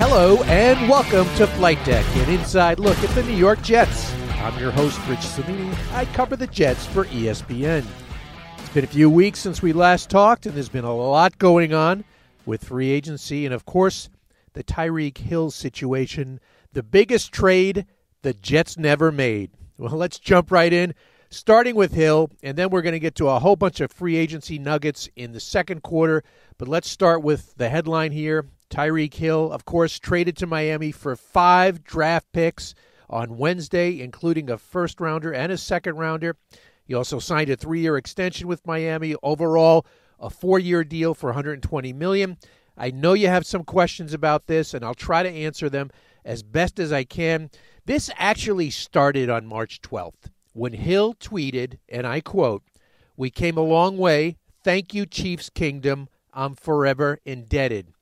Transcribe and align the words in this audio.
Hello 0.00 0.40
and 0.44 0.88
welcome 0.88 1.26
to 1.34 1.46
Flight 1.48 1.84
Deck, 1.84 2.06
an 2.18 2.32
inside 2.32 2.78
look 2.78 2.96
at 2.98 3.10
the 3.16 3.22
New 3.24 3.36
York 3.36 3.60
Jets. 3.62 4.14
I'm 4.34 4.56
your 4.56 4.70
host, 4.70 5.00
Rich 5.08 5.26
Cimini. 5.26 5.74
I 5.92 6.04
cover 6.04 6.36
the 6.36 6.46
Jets 6.46 6.86
for 6.86 7.06
ESPN. 7.06 7.84
It's 8.58 8.68
been 8.68 8.84
a 8.84 8.86
few 8.86 9.10
weeks 9.10 9.40
since 9.40 9.60
we 9.60 9.72
last 9.72 10.08
talked, 10.08 10.46
and 10.46 10.54
there's 10.54 10.68
been 10.68 10.84
a 10.84 10.94
lot 10.94 11.36
going 11.38 11.74
on 11.74 12.04
with 12.46 12.62
free 12.62 12.92
agency 12.92 13.44
and, 13.44 13.52
of 13.52 13.66
course, 13.66 14.08
the 14.52 14.62
Tyreek 14.62 15.18
Hill 15.18 15.50
situation, 15.50 16.38
the 16.72 16.84
biggest 16.84 17.32
trade 17.32 17.84
the 18.22 18.34
Jets 18.34 18.78
never 18.78 19.10
made. 19.10 19.50
Well, 19.78 19.96
let's 19.96 20.20
jump 20.20 20.52
right 20.52 20.72
in, 20.72 20.94
starting 21.28 21.74
with 21.74 21.92
Hill, 21.92 22.30
and 22.40 22.56
then 22.56 22.70
we're 22.70 22.82
going 22.82 22.92
to 22.92 23.00
get 23.00 23.16
to 23.16 23.30
a 23.30 23.40
whole 23.40 23.56
bunch 23.56 23.80
of 23.80 23.90
free 23.90 24.14
agency 24.14 24.60
nuggets 24.60 25.08
in 25.16 25.32
the 25.32 25.40
second 25.40 25.82
quarter. 25.82 26.22
But 26.56 26.68
let's 26.68 26.88
start 26.88 27.20
with 27.20 27.56
the 27.56 27.68
headline 27.68 28.12
here 28.12 28.46
Tyreek 28.70 29.14
Hill, 29.14 29.50
of 29.52 29.64
course, 29.64 29.98
traded 29.98 30.36
to 30.38 30.46
Miami 30.46 30.92
for 30.92 31.16
five 31.16 31.82
draft 31.84 32.26
picks 32.32 32.74
on 33.10 33.38
Wednesday, 33.38 34.00
including 34.00 34.50
a 34.50 34.58
first 34.58 35.00
rounder 35.00 35.32
and 35.32 35.50
a 35.50 35.58
second 35.58 35.96
rounder. 35.96 36.36
He 36.84 36.94
also 36.94 37.18
signed 37.18 37.50
a 37.50 37.56
three 37.56 37.80
year 37.80 37.96
extension 37.96 38.48
with 38.48 38.66
Miami. 38.66 39.14
Overall, 39.22 39.86
a 40.18 40.30
four 40.30 40.58
year 40.58 40.84
deal 40.84 41.14
for 41.14 41.28
120 41.28 41.92
million. 41.92 42.36
I 42.76 42.90
know 42.90 43.12
you 43.12 43.28
have 43.28 43.46
some 43.46 43.64
questions 43.64 44.14
about 44.14 44.46
this, 44.46 44.72
and 44.72 44.84
I'll 44.84 44.94
try 44.94 45.22
to 45.22 45.28
answer 45.28 45.68
them 45.68 45.90
as 46.24 46.42
best 46.42 46.78
as 46.78 46.92
I 46.92 47.04
can. 47.04 47.50
This 47.86 48.10
actually 48.16 48.70
started 48.70 49.28
on 49.28 49.46
March 49.46 49.80
12th 49.80 50.30
when 50.52 50.74
Hill 50.74 51.14
tweeted, 51.14 51.78
and 51.88 52.06
I 52.06 52.20
quote, 52.20 52.62
We 53.16 53.30
came 53.30 53.56
a 53.56 53.62
long 53.62 53.96
way. 53.96 54.36
Thank 54.62 54.94
you, 54.94 55.06
Chiefs 55.06 55.50
Kingdom. 55.50 56.08
I'm 56.32 56.54
forever 56.54 57.18
indebted. 57.24 57.92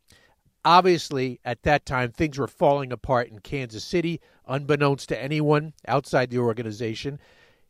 Obviously, 0.66 1.38
at 1.44 1.62
that 1.62 1.86
time, 1.86 2.10
things 2.10 2.38
were 2.38 2.48
falling 2.48 2.90
apart 2.90 3.28
in 3.28 3.38
Kansas 3.38 3.84
City, 3.84 4.20
unbeknownst 4.48 5.08
to 5.10 5.22
anyone 5.22 5.74
outside 5.86 6.28
the 6.28 6.40
organization. 6.40 7.20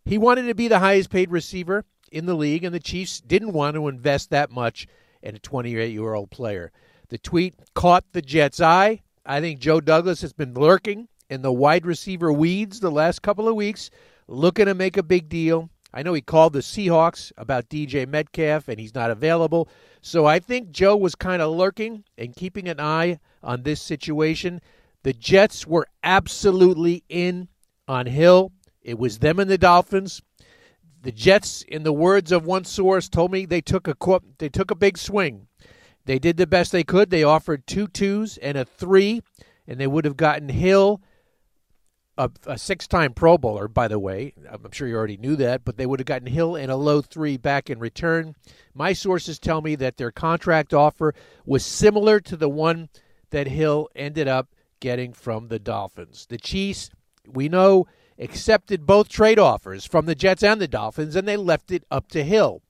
He 0.07 0.17
wanted 0.17 0.47
to 0.47 0.55
be 0.55 0.67
the 0.67 0.79
highest 0.79 1.11
paid 1.11 1.31
receiver 1.31 1.85
in 2.11 2.25
the 2.25 2.33
league, 2.33 2.65
and 2.65 2.75
the 2.75 2.81
Chiefs 2.81 3.21
didn't 3.21 3.53
want 3.53 3.75
to 3.75 3.89
invest 3.89 4.31
that 4.31 4.51
much 4.51 4.87
in 5.23 5.37
a 5.37 5.39
28 5.39 5.93
year 5.93 6.15
old 6.15 6.31
player. 6.31 6.73
The 7.11 7.19
tweet 7.19 7.55
caught 7.75 8.05
the 8.13 8.23
Jets' 8.23 8.63
eye. 8.63 9.03
I 9.27 9.43
think 9.43 9.61
Joe 9.61 9.83
Douglas 9.83 10.23
has 10.23 10.33
been 10.33 10.55
lurking 10.55 11.09
in 11.29 11.43
the 11.43 11.53
wide 11.53 11.85
receiver 11.85 12.33
weeds 12.33 12.81
the 12.81 12.91
last 12.91 13.21
couple 13.21 13.47
of 13.47 13.57
weeks, 13.57 13.91
looking 14.27 14.65
to 14.65 14.75
make 14.75 14.97
a 14.97 15.03
big 15.03 15.29
deal. 15.29 15.69
I 15.97 16.03
know 16.03 16.13
he 16.13 16.21
called 16.21 16.53
the 16.53 16.59
Seahawks 16.59 17.33
about 17.39 17.71
DK 17.71 18.07
Metcalf, 18.07 18.69
and 18.69 18.79
he's 18.79 18.95
not 18.95 19.11
available. 19.11 19.67
So 20.03 20.27
I 20.27 20.41
think 20.41 20.71
Joe 20.71 20.95
was 20.95 21.15
kind 21.15 21.41
of 21.41 21.57
lurking 21.57 22.05
and 22.19 22.37
keeping 22.37 22.69
an 22.69 22.79
eye 22.79 23.19
on 23.43 23.63
this 23.63 23.81
situation. 23.81 24.61
The 25.05 25.15
Jets 25.15 25.67
were 25.67 25.87
absolutely 26.05 27.03
in 27.09 27.49
on 27.89 28.05
Hill. 28.05 28.53
It 28.83 28.99
was 28.99 29.21
them 29.21 29.39
and 29.39 29.49
the 29.49 29.57
Dolphins. 29.57 30.21
The 31.01 31.13
Jets, 31.13 31.63
in 31.63 31.83
the 31.83 31.95
words 31.95 32.31
of 32.31 32.45
one 32.45 32.65
source, 32.65 33.09
told 33.09 33.33
me 33.33 33.47
they 33.47 33.63
took 33.63 33.89
a 33.89 33.97
they 34.37 34.51
took 34.51 34.71
a 34.71 34.75
big 34.75 34.99
swing. 34.99 35.47
They 36.05 36.19
did 36.19 36.37
the 36.37 36.47
best 36.47 36.73
they 36.73 36.85
could. 36.85 37.09
They 37.09 37.25
offered 37.25 37.67
two 37.67 37.87
twos 37.87 38.37
and 38.37 38.59
a 38.59 38.67
three, 38.67 39.23
and 39.67 39.81
they 39.81 39.87
would 39.87 40.05
have 40.05 40.19
gotten 40.19 40.51
Hill 40.51 41.01
a, 42.19 42.31
a 42.47 42.59
six 42.59 42.87
time 42.87 43.13
Pro 43.13 43.37
Bowler, 43.39 43.69
by 43.69 43.89
the 43.89 43.99
way. 43.99 44.33
I'm 44.51 44.71
sure 44.73 44.89
you 44.89 44.97
already 44.97 45.17
knew 45.17 45.37
that, 45.37 45.65
but 45.65 45.77
they 45.77 45.87
would 45.87 46.01
have 46.01 46.07
gotten 46.07 46.29
Hill 46.29 46.57
and 46.57 46.71
a 46.71 46.77
low 46.77 47.03
three 47.03 47.37
back 47.37 47.69
in 47.71 47.79
return. 47.79 48.35
My 48.75 48.93
sources 48.93 49.39
tell 49.39 49.61
me 49.61 49.75
that 49.77 49.97
their 49.97 50.11
contract 50.11 50.73
offer 50.73 51.15
was 51.45 51.65
similar 51.65 52.21
to 52.21 52.37
the 52.37 52.49
one 52.49 52.89
that 53.31 53.49
Hill 53.49 53.89
ended 53.95 54.29
up 54.29 54.49
getting 54.81 55.13
from 55.13 55.49
the 55.49 55.59
Dolphins. 55.59 56.27
The 56.29 56.39
Chiefs, 56.39 56.91
we 57.27 57.49
know, 57.49 57.87
accepted 58.19 58.87
both 58.87 59.09
trade 59.09 59.39
offers 59.39 59.85
from 59.85 60.07
the 60.07 60.15
Jets 60.15 60.43
and 60.43 60.61
the 60.61 60.69
Dolphins, 60.69 61.17
and 61.17 61.29
they 61.29 61.37
left 61.37 61.71
it 61.71 61.85
up 61.91 62.09
to 62.09 62.25
Hill. 62.25 62.63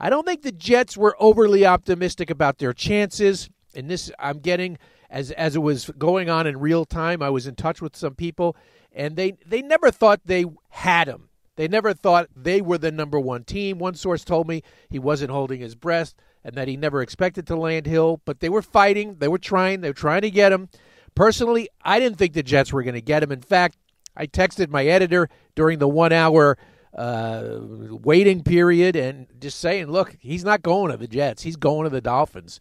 I 0.00 0.10
don't 0.10 0.24
think 0.26 0.42
the 0.42 0.52
Jets 0.52 0.96
were 0.96 1.16
overly 1.18 1.66
optimistic 1.66 2.30
about 2.30 2.58
their 2.58 2.72
chances. 2.72 3.50
And 3.74 3.90
this, 3.90 4.10
I'm 4.18 4.38
getting 4.38 4.78
as 5.10 5.30
as 5.32 5.56
it 5.56 5.60
was 5.60 5.90
going 5.98 6.28
on 6.28 6.46
in 6.46 6.58
real 6.58 6.84
time. 6.84 7.22
I 7.22 7.30
was 7.30 7.46
in 7.46 7.54
touch 7.54 7.80
with 7.80 7.96
some 7.96 8.14
people 8.14 8.56
and 8.92 9.16
they 9.16 9.36
they 9.46 9.62
never 9.62 9.90
thought 9.90 10.20
they 10.24 10.44
had 10.70 11.08
him. 11.08 11.28
They 11.56 11.66
never 11.66 11.92
thought 11.92 12.28
they 12.36 12.60
were 12.60 12.78
the 12.78 12.92
number 12.92 13.18
one 13.18 13.44
team. 13.44 13.78
One 13.78 13.94
source 13.94 14.24
told 14.24 14.46
me 14.46 14.62
he 14.88 14.98
wasn't 14.98 15.32
holding 15.32 15.60
his 15.60 15.74
breath 15.74 16.14
and 16.44 16.54
that 16.54 16.68
he 16.68 16.76
never 16.76 17.02
expected 17.02 17.46
to 17.48 17.56
land 17.56 17.86
Hill, 17.86 18.20
but 18.24 18.40
they 18.40 18.48
were 18.48 18.62
fighting. 18.62 19.16
They 19.18 19.28
were 19.28 19.38
trying. 19.38 19.80
They 19.80 19.90
were 19.90 19.94
trying 19.94 20.22
to 20.22 20.30
get 20.30 20.52
him. 20.52 20.68
Personally, 21.14 21.68
I 21.82 21.98
didn't 21.98 22.18
think 22.18 22.34
the 22.34 22.44
Jets 22.44 22.72
were 22.72 22.84
going 22.84 22.94
to 22.94 23.00
get 23.00 23.24
him. 23.24 23.32
In 23.32 23.40
fact, 23.40 23.76
I 24.16 24.26
texted 24.26 24.70
my 24.70 24.86
editor 24.86 25.28
during 25.56 25.80
the 25.80 25.88
one 25.88 26.12
hour 26.12 26.56
uh, 26.96 27.58
waiting 27.60 28.42
period 28.42 28.96
and 28.96 29.26
just 29.40 29.58
saying, 29.58 29.88
look, 29.88 30.16
he's 30.20 30.44
not 30.44 30.62
going 30.62 30.90
to 30.90 30.96
the 30.96 31.08
Jets. 31.08 31.42
He's 31.42 31.56
going 31.56 31.84
to 31.84 31.90
the 31.90 32.00
Dolphins. 32.00 32.60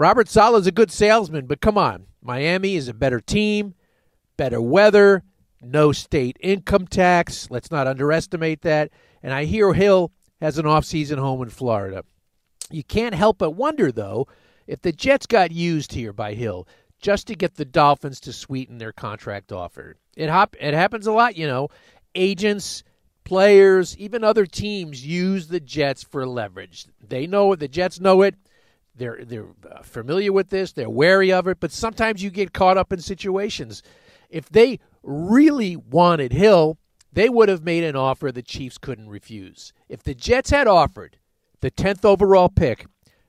Robert 0.00 0.30
Saleh 0.30 0.62
is 0.62 0.66
a 0.66 0.72
good 0.72 0.90
salesman, 0.90 1.44
but 1.44 1.60
come 1.60 1.76
on. 1.76 2.06
Miami 2.22 2.74
is 2.74 2.88
a 2.88 2.94
better 2.94 3.20
team, 3.20 3.74
better 4.38 4.58
weather, 4.58 5.24
no 5.60 5.92
state 5.92 6.38
income 6.40 6.86
tax. 6.86 7.50
Let's 7.50 7.70
not 7.70 7.86
underestimate 7.86 8.62
that. 8.62 8.90
And 9.22 9.34
I 9.34 9.44
hear 9.44 9.74
Hill 9.74 10.10
has 10.40 10.56
an 10.56 10.64
off-season 10.64 11.18
home 11.18 11.42
in 11.42 11.50
Florida. 11.50 12.02
You 12.70 12.82
can't 12.82 13.14
help 13.14 13.36
but 13.36 13.50
wonder, 13.50 13.92
though, 13.92 14.26
if 14.66 14.80
the 14.80 14.90
Jets 14.90 15.26
got 15.26 15.52
used 15.52 15.92
here 15.92 16.14
by 16.14 16.32
Hill 16.32 16.66
just 16.98 17.26
to 17.26 17.34
get 17.34 17.56
the 17.56 17.66
Dolphins 17.66 18.20
to 18.20 18.32
sweeten 18.32 18.78
their 18.78 18.92
contract 18.92 19.52
offer. 19.52 19.96
It 20.16 20.30
hop 20.30 20.56
it 20.58 20.72
happens 20.72 21.06
a 21.06 21.12
lot, 21.12 21.36
you 21.36 21.46
know. 21.46 21.68
Agents, 22.14 22.84
players, 23.24 23.98
even 23.98 24.24
other 24.24 24.46
teams 24.46 25.04
use 25.04 25.48
the 25.48 25.60
Jets 25.60 26.02
for 26.02 26.26
leverage. 26.26 26.86
They 27.06 27.26
know 27.26 27.52
it. 27.52 27.60
The 27.60 27.68
Jets 27.68 28.00
know 28.00 28.22
it. 28.22 28.34
They're 28.94 29.24
they're 29.24 29.48
uh, 29.70 29.82
familiar 29.82 30.32
with 30.32 30.50
this. 30.50 30.72
They're 30.72 30.90
wary 30.90 31.32
of 31.32 31.46
it. 31.46 31.58
But 31.60 31.72
sometimes 31.72 32.22
you 32.22 32.30
get 32.30 32.52
caught 32.52 32.76
up 32.76 32.92
in 32.92 33.00
situations. 33.00 33.82
If 34.28 34.48
they 34.48 34.78
really 35.02 35.76
wanted 35.76 36.32
Hill, 36.32 36.78
they 37.12 37.28
would 37.28 37.48
have 37.48 37.64
made 37.64 37.84
an 37.84 37.96
offer 37.96 38.30
the 38.30 38.42
Chiefs 38.42 38.78
couldn't 38.78 39.08
refuse. 39.08 39.72
If 39.88 40.02
the 40.02 40.14
Jets 40.14 40.50
had 40.50 40.68
offered 40.68 41.18
the 41.60 41.70
10th 41.70 42.04
overall 42.04 42.48
pick, 42.48 42.86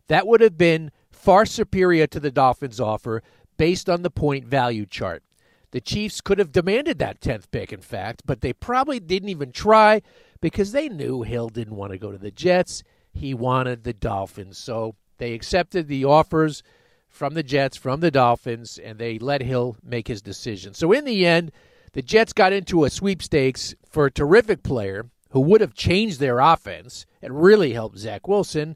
that 0.08 0.28
would 0.28 0.42
have 0.42 0.58
been 0.58 0.92
far 1.10 1.46
superior 1.46 2.08
to 2.08 2.20
the 2.20 2.32
Dolphins' 2.32 2.80
offer 2.80 3.24
based 3.58 3.90
on 3.90 4.02
the 4.02 4.12
point 4.12 4.46
value 4.46 4.86
chart. 4.86 5.24
The 5.72 5.82
Chiefs 5.82 6.22
could 6.22 6.38
have 6.38 6.52
demanded 6.52 7.00
that 7.00 7.22
10th 7.22 7.46
pick, 7.52 7.72
in 7.72 7.82
fact, 7.82 8.24
but 8.26 8.42
they 8.42 8.54
probably 8.54 9.00
didn't 9.00 9.30
even 9.30 9.52
try 9.52 10.02
because 10.42 10.74
they 10.74 10.90
knew 10.90 11.22
Hill 11.22 11.50
didn't 11.50 11.78
want 11.78 11.94
to 11.94 11.98
go 11.98 12.12
to 12.12 12.18
the 12.18 12.32
Jets. 12.32 12.84
He 13.14 13.34
wanted 13.34 13.84
the 13.84 13.94
Dolphins. 13.94 14.58
So 14.58 14.96
they 15.22 15.34
accepted 15.34 15.88
the 15.88 16.04
offers 16.04 16.64
from 17.08 17.36
the 17.36 17.44
Jets, 17.44 17.78
from 17.78 18.00
the 18.00 18.10
Dolphins, 18.10 18.80
and 18.84 18.98
they 18.98 19.20
let 19.20 19.44
Hill 19.44 19.78
make 19.84 20.08
his 20.08 20.20
decision. 20.20 20.74
So 20.74 20.92
in 20.92 21.06
the 21.06 21.28
end, 21.28 21.52
the 21.94 22.02
Jets 22.02 22.34
got 22.34 22.54
into 22.54 22.86
a 22.86 22.90
sweepstakes 22.90 23.76
for 23.88 24.08
a 24.08 24.12
terrific 24.12 24.64
player 24.64 25.12
who 25.30 25.40
would 25.42 25.62
have 25.62 25.76
changed 25.76 26.20
their 26.20 26.40
offense 26.40 27.06
and 27.22 27.44
really 27.44 27.74
helped 27.74 28.00
Zach 28.00 28.28
Wilson. 28.28 28.76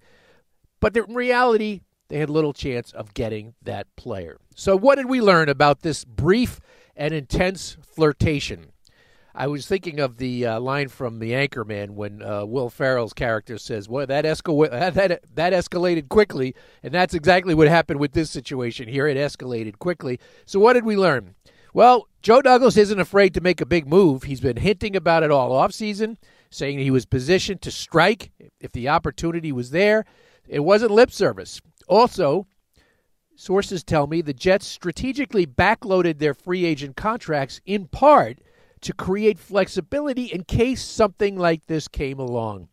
But 0.79 0.95
in 0.95 1.15
reality, 1.15 1.81
they 2.09 2.19
had 2.19 2.29
little 2.29 2.53
chance 2.53 2.91
of 2.91 3.15
getting 3.15 3.55
that 3.63 3.87
player. 3.95 4.37
So, 4.53 4.77
what 4.77 4.97
did 4.97 5.07
we 5.07 5.21
learn 5.21 5.49
about 5.49 5.81
this 5.81 6.05
brief 6.05 6.59
and 6.95 7.11
intense 7.11 7.75
flirtation? 7.81 8.67
I 9.37 9.47
was 9.47 9.67
thinking 9.67 9.99
of 9.99 10.15
the 10.15 10.45
uh, 10.45 10.59
line 10.61 10.87
from 10.87 11.19
The 11.19 11.31
Anchorman 11.31 11.91
when 11.91 12.23
uh, 12.23 12.45
Will 12.45 12.69
Ferrell's 12.69 13.11
character 13.11 13.57
says, 13.57 13.89
"Well, 13.89 14.07
that, 14.07 14.21
that 14.45 15.21
that 15.35 15.53
escalated 15.53 16.07
quickly," 16.07 16.55
and 16.81 16.93
that's 16.93 17.13
exactly 17.13 17.53
what 17.53 17.67
happened 17.67 17.99
with 17.99 18.13
this 18.13 18.31
situation 18.31 18.87
here. 18.87 19.07
It 19.07 19.17
escalated 19.17 19.77
quickly. 19.77 20.21
So, 20.45 20.59
what 20.59 20.73
did 20.73 20.85
we 20.85 20.95
learn? 20.95 21.35
Well, 21.73 22.07
Joe 22.21 22.41
Douglas 22.41 22.77
isn't 22.77 23.01
afraid 23.01 23.33
to 23.33 23.41
make 23.41 23.59
a 23.59 23.65
big 23.65 23.85
move. 23.85 24.23
He's 24.23 24.39
been 24.39 24.55
hinting 24.55 24.95
about 24.95 25.23
it 25.23 25.31
all 25.31 25.51
offseason. 25.51 26.15
saying 26.49 26.79
he 26.79 26.89
was 26.89 27.05
positioned 27.05 27.61
to 27.63 27.71
strike 27.71 28.31
if 28.61 28.71
the 28.71 28.87
opportunity 28.87 29.51
was 29.51 29.71
there. 29.71 30.05
It 30.47 30.61
wasn't 30.61 30.91
lip 30.91 31.11
service. 31.11 31.59
Also, 31.89 32.47
sources 33.35 33.83
tell 33.83 34.07
me 34.07 34.21
the 34.21 34.33
Jets 34.33 34.65
strategically 34.65 35.45
backloaded 35.45 36.19
their 36.19 36.33
free 36.33 36.63
agent 36.63 36.95
contracts 36.95 37.59
in 37.65 37.87
part 37.89 38.39
to 38.85 38.93
create 38.93 39.39
flexibility 39.39 40.25
in 40.25 40.43
case 40.43 40.83
something 40.83 41.37
like 41.37 41.65
this 41.65 41.87
came 41.87 42.19
along. 42.19 42.67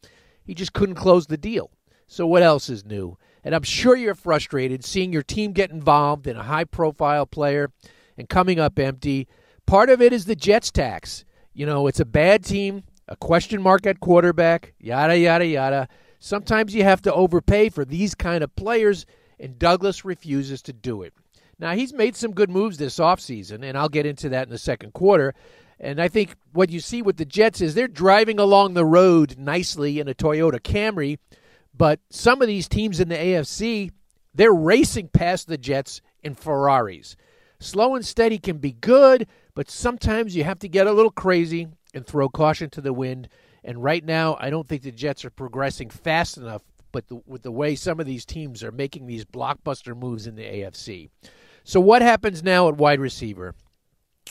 He 0.44 0.54
just 0.54 0.74
couldn't 0.74 0.96
close 0.96 1.26
the 1.26 1.38
deal. 1.38 1.70
So, 2.06 2.26
what 2.26 2.42
else 2.42 2.68
is 2.68 2.84
new? 2.84 3.16
And 3.42 3.54
I'm 3.54 3.62
sure 3.62 3.96
you're 3.96 4.14
frustrated 4.14 4.84
seeing 4.84 5.10
your 5.10 5.22
team 5.22 5.52
get 5.52 5.70
involved 5.70 6.26
in 6.26 6.36
a 6.36 6.42
high 6.42 6.64
profile 6.64 7.24
player 7.24 7.72
and 8.18 8.28
coming 8.28 8.60
up 8.60 8.78
empty. 8.78 9.26
Part 9.66 9.88
of 9.88 10.02
it 10.02 10.12
is 10.12 10.26
the 10.26 10.36
Jets 10.36 10.70
tax. 10.70 11.24
You 11.54 11.64
know, 11.64 11.86
it's 11.86 12.00
a 12.00 12.04
bad 12.04 12.44
team, 12.44 12.84
a 13.08 13.16
question 13.16 13.62
mark 13.62 13.86
at 13.86 14.00
quarterback, 14.00 14.74
yada, 14.78 15.16
yada, 15.16 15.46
yada. 15.46 15.88
Sometimes 16.18 16.74
you 16.74 16.84
have 16.84 17.00
to 17.02 17.14
overpay 17.14 17.70
for 17.70 17.86
these 17.86 18.14
kind 18.14 18.44
of 18.44 18.54
players, 18.54 19.06
and 19.40 19.58
Douglas 19.58 20.04
refuses 20.04 20.60
to 20.62 20.74
do 20.74 21.00
it. 21.00 21.14
Now, 21.58 21.72
he's 21.72 21.94
made 21.94 22.16
some 22.16 22.32
good 22.32 22.50
moves 22.50 22.76
this 22.76 22.98
offseason, 22.98 23.64
and 23.64 23.78
I'll 23.78 23.88
get 23.88 24.04
into 24.04 24.28
that 24.28 24.46
in 24.46 24.50
the 24.50 24.58
second 24.58 24.92
quarter. 24.92 25.34
And 25.82 26.00
I 26.00 26.06
think 26.06 26.36
what 26.52 26.70
you 26.70 26.78
see 26.78 27.02
with 27.02 27.16
the 27.16 27.24
Jets 27.24 27.60
is 27.60 27.74
they're 27.74 27.88
driving 27.88 28.38
along 28.38 28.74
the 28.74 28.84
road 28.84 29.36
nicely 29.36 29.98
in 29.98 30.08
a 30.08 30.14
Toyota 30.14 30.60
Camry, 30.60 31.18
but 31.76 31.98
some 32.08 32.40
of 32.40 32.46
these 32.46 32.68
teams 32.68 33.00
in 33.00 33.08
the 33.08 33.16
AFC, 33.16 33.90
they're 34.32 34.52
racing 34.52 35.08
past 35.08 35.48
the 35.48 35.58
Jets 35.58 36.00
in 36.22 36.36
Ferraris. 36.36 37.16
Slow 37.58 37.96
and 37.96 38.06
steady 38.06 38.38
can 38.38 38.58
be 38.58 38.72
good, 38.72 39.26
but 39.54 39.68
sometimes 39.68 40.36
you 40.36 40.44
have 40.44 40.60
to 40.60 40.68
get 40.68 40.86
a 40.86 40.92
little 40.92 41.10
crazy 41.10 41.66
and 41.94 42.06
throw 42.06 42.28
caution 42.28 42.70
to 42.70 42.80
the 42.80 42.92
wind. 42.92 43.28
And 43.64 43.82
right 43.82 44.04
now, 44.04 44.36
I 44.40 44.50
don't 44.50 44.68
think 44.68 44.82
the 44.82 44.92
Jets 44.92 45.24
are 45.24 45.30
progressing 45.30 45.90
fast 45.90 46.36
enough. 46.36 46.62
But 46.92 47.08
the, 47.08 47.22
with 47.26 47.42
the 47.42 47.50
way 47.50 47.74
some 47.74 48.00
of 48.00 48.06
these 48.06 48.26
teams 48.26 48.62
are 48.62 48.70
making 48.70 49.06
these 49.06 49.24
blockbuster 49.24 49.96
moves 49.96 50.26
in 50.26 50.34
the 50.34 50.42
AFC, 50.42 51.08
so 51.64 51.80
what 51.80 52.02
happens 52.02 52.42
now 52.42 52.68
at 52.68 52.76
wide 52.76 53.00
receiver? 53.00 53.54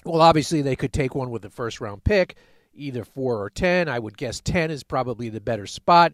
Well, 0.04 0.22
obviously 0.22 0.62
they 0.62 0.76
could 0.76 0.94
take 0.94 1.14
one 1.14 1.30
with 1.30 1.44
the 1.44 1.50
first 1.50 1.80
round 1.80 2.04
pick, 2.04 2.36
either 2.74 3.04
four 3.04 3.42
or 3.42 3.50
ten. 3.50 3.88
I 3.88 4.00
would 4.00 4.18
guess 4.18 4.42
ten 4.42 4.72
is 4.72 4.84
probably 4.84 5.30
the 5.30 5.42
better 5.42 5.68
spot. 5.68 6.14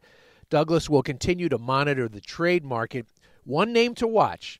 Douglas 0.50 0.89
will 0.89 1.04
continue 1.04 1.50
to 1.50 1.57
monitor 1.57 2.07
the 2.07 2.22
trade 2.22 2.63
market. 2.63 3.06
One 3.44 3.72
name 3.72 3.95
to 3.95 4.07
watch 4.07 4.60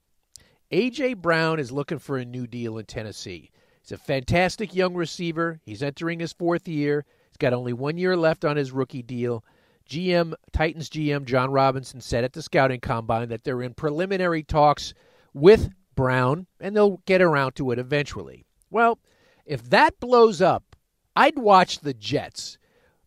A.J. 0.72 1.16
Brown 1.16 1.60
is 1.60 1.72
looking 1.72 2.00
for 2.00 2.18
a 2.18 2.26
new 2.26 2.48
deal 2.48 2.78
in 2.78 2.86
Tennessee. 2.86 3.52
He's 3.82 3.92
a 3.92 3.98
fantastic 3.98 4.76
young 4.76 4.96
receiver. 4.96 5.60
He's 5.66 5.84
entering 5.84 6.20
his 6.20 6.34
fourth 6.34 6.68
year. 6.68 7.06
He's 7.30 7.38
got 7.38 7.54
only 7.54 7.74
one 7.74 7.98
year 7.98 8.18
left 8.18 8.46
on 8.46 8.58
his 8.58 8.72
rookie 8.72 9.02
deal. 9.02 9.44
GM 9.90 10.34
Titans 10.52 10.90
GM 10.90 11.26
Jon 11.26 11.52
Robinson 11.52 12.02
said 12.02 12.24
at 12.24 12.34
the 12.34 12.42
scouting 12.42 12.82
combine 12.82 13.30
that 13.30 13.44
they're 13.44 13.62
in 13.62 13.74
preliminary 13.74 14.44
talks 14.44 14.94
with 15.34 15.70
Brown 15.96 16.48
and 16.60 16.76
they'll 16.76 17.02
get 17.06 17.22
around 17.22 17.56
to 17.56 17.72
it 17.72 17.80
eventually. 17.80 18.46
Well, 18.70 19.00
if 19.48 19.70
that 19.70 20.00
blows 20.00 20.42
up, 20.42 20.76
I'd 21.16 21.40
watch 21.40 21.80
the 21.80 21.94
Jets. 21.94 22.58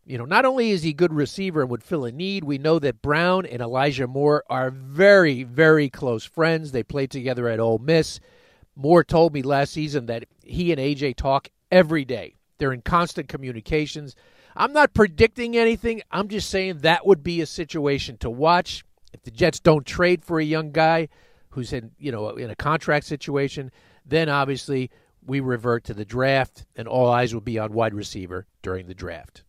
You 0.04 0.18
know, 0.18 0.24
not 0.24 0.44
only 0.44 0.70
is 0.70 0.82
he 0.82 0.92
good 0.92 1.12
receiver 1.12 1.60
and 1.60 1.70
would 1.70 1.84
fill 1.84 2.04
a 2.04 2.10
need, 2.10 2.42
we 2.42 2.58
know 2.58 2.78
that 2.80 3.02
Brown 3.02 3.46
and 3.46 3.62
Elijah 3.62 4.08
Moore 4.08 4.42
are 4.48 4.70
very, 4.70 5.44
very 5.44 5.88
close 5.88 6.24
friends. 6.24 6.72
They 6.72 6.82
played 6.82 7.10
together 7.10 7.46
at 7.46 7.60
Ole 7.60 7.78
Miss. 7.78 8.18
Moore 8.74 9.04
told 9.04 9.34
me 9.34 9.42
last 9.42 9.72
season 9.72 10.06
that 10.06 10.24
he 10.42 10.72
and 10.72 10.80
AJ 10.80 11.16
talk 11.16 11.48
every 11.70 12.04
day. 12.04 12.34
They're 12.58 12.72
in 12.72 12.82
constant 12.82 13.28
communications. 13.28 14.16
I'm 14.56 14.72
not 14.72 14.94
predicting 14.94 15.56
anything. 15.56 16.02
I'm 16.10 16.28
just 16.28 16.50
saying 16.50 16.78
that 16.78 17.06
would 17.06 17.22
be 17.22 17.40
a 17.40 17.46
situation 17.46 18.16
to 18.18 18.30
watch. 18.30 18.84
If 19.12 19.22
the 19.22 19.30
Jets 19.30 19.60
don't 19.60 19.86
trade 19.86 20.24
for 20.24 20.40
a 20.40 20.44
young 20.44 20.72
guy 20.72 21.08
who's 21.50 21.72
in, 21.72 21.92
you 21.98 22.10
know, 22.10 22.30
in 22.30 22.50
a 22.50 22.56
contract 22.56 23.06
situation, 23.06 23.70
then 24.04 24.28
obviously 24.28 24.90
we 25.24 25.40
revert 25.40 25.84
to 25.84 25.94
the 25.94 26.04
draft 26.04 26.66
and 26.76 26.88
all 26.88 27.10
eyes 27.10 27.34
will 27.34 27.40
be 27.40 27.58
on 27.58 27.72
wide 27.72 27.94
receiver 27.94 28.46
during 28.62 28.86
the 28.86 28.94
draft. 28.94 29.42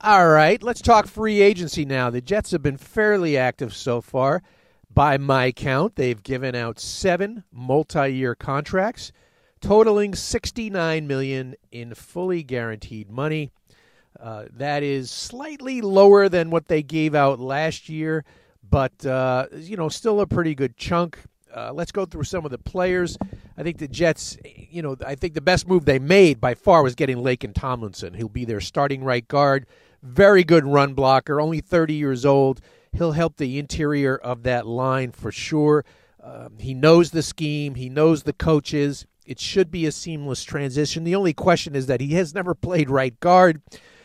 All 0.00 0.28
right, 0.28 0.62
let's 0.62 0.82
talk 0.82 1.08
free 1.08 1.40
agency 1.40 1.84
now. 1.84 2.10
The 2.10 2.20
Jets 2.20 2.52
have 2.52 2.62
been 2.62 2.76
fairly 2.76 3.36
active 3.36 3.74
so 3.74 4.00
far. 4.00 4.42
By 4.88 5.18
my 5.18 5.50
count, 5.50 5.96
they've 5.96 6.22
given 6.22 6.54
out 6.54 6.78
seven 6.78 7.42
multi-year 7.50 8.34
contracts, 8.34 9.10
totaling 9.60 10.14
69 10.14 11.06
million 11.08 11.56
in 11.72 11.94
fully 11.94 12.42
guaranteed 12.42 13.10
money. 13.10 13.50
Uh, 14.18 14.44
that 14.52 14.82
is 14.82 15.10
slightly 15.10 15.80
lower 15.80 16.28
than 16.28 16.50
what 16.50 16.68
they 16.68 16.82
gave 16.82 17.14
out 17.14 17.40
last 17.40 17.88
year, 17.88 18.24
but 18.70 19.04
uh, 19.06 19.46
you 19.56 19.76
know, 19.76 19.88
still 19.88 20.20
a 20.20 20.26
pretty 20.26 20.54
good 20.54 20.76
chunk. 20.76 21.18
Uh, 21.54 21.72
let's 21.72 21.92
go 21.92 22.04
through 22.04 22.24
some 22.24 22.44
of 22.44 22.50
the 22.50 22.58
players. 22.58 23.16
I 23.56 23.62
think 23.62 23.78
the 23.78 23.88
Jets, 23.88 24.36
you 24.44 24.82
know, 24.82 24.96
I 25.06 25.14
think 25.14 25.34
the 25.34 25.40
best 25.40 25.66
move 25.66 25.86
they 25.86 25.98
made 25.98 26.40
by 26.40 26.54
far 26.54 26.82
was 26.82 26.94
getting 26.94 27.18
Laken 27.18 27.54
Tomlinson. 27.54 28.14
He'll 28.14 28.28
be 28.28 28.44
their 28.44 28.60
starting 28.60 29.02
right 29.02 29.26
guard. 29.26 29.66
Very 30.02 30.44
good 30.44 30.66
run 30.66 30.92
blocker, 30.92 31.40
only 31.40 31.60
30 31.60 31.94
years 31.94 32.26
old. 32.26 32.60
He'll 32.92 33.12
help 33.12 33.36
the 33.36 33.58
interior 33.58 34.16
of 34.16 34.42
that 34.42 34.66
line 34.66 35.12
for 35.12 35.32
sure. 35.32 35.84
Um, 36.22 36.58
he 36.58 36.74
knows 36.74 37.10
the 37.10 37.22
scheme, 37.22 37.74
he 37.76 37.88
knows 37.88 38.24
the 38.24 38.32
coaches. 38.32 39.06
It 39.24 39.40
should 39.40 39.70
be 39.70 39.86
a 39.86 39.92
seamless 39.92 40.44
transition. 40.44 41.04
The 41.04 41.16
only 41.16 41.32
question 41.32 41.74
is 41.74 41.86
that 41.86 42.00
he 42.00 42.14
has 42.14 42.34
never 42.34 42.54
played 42.54 42.90
right 42.90 43.18
guard. 43.18 43.60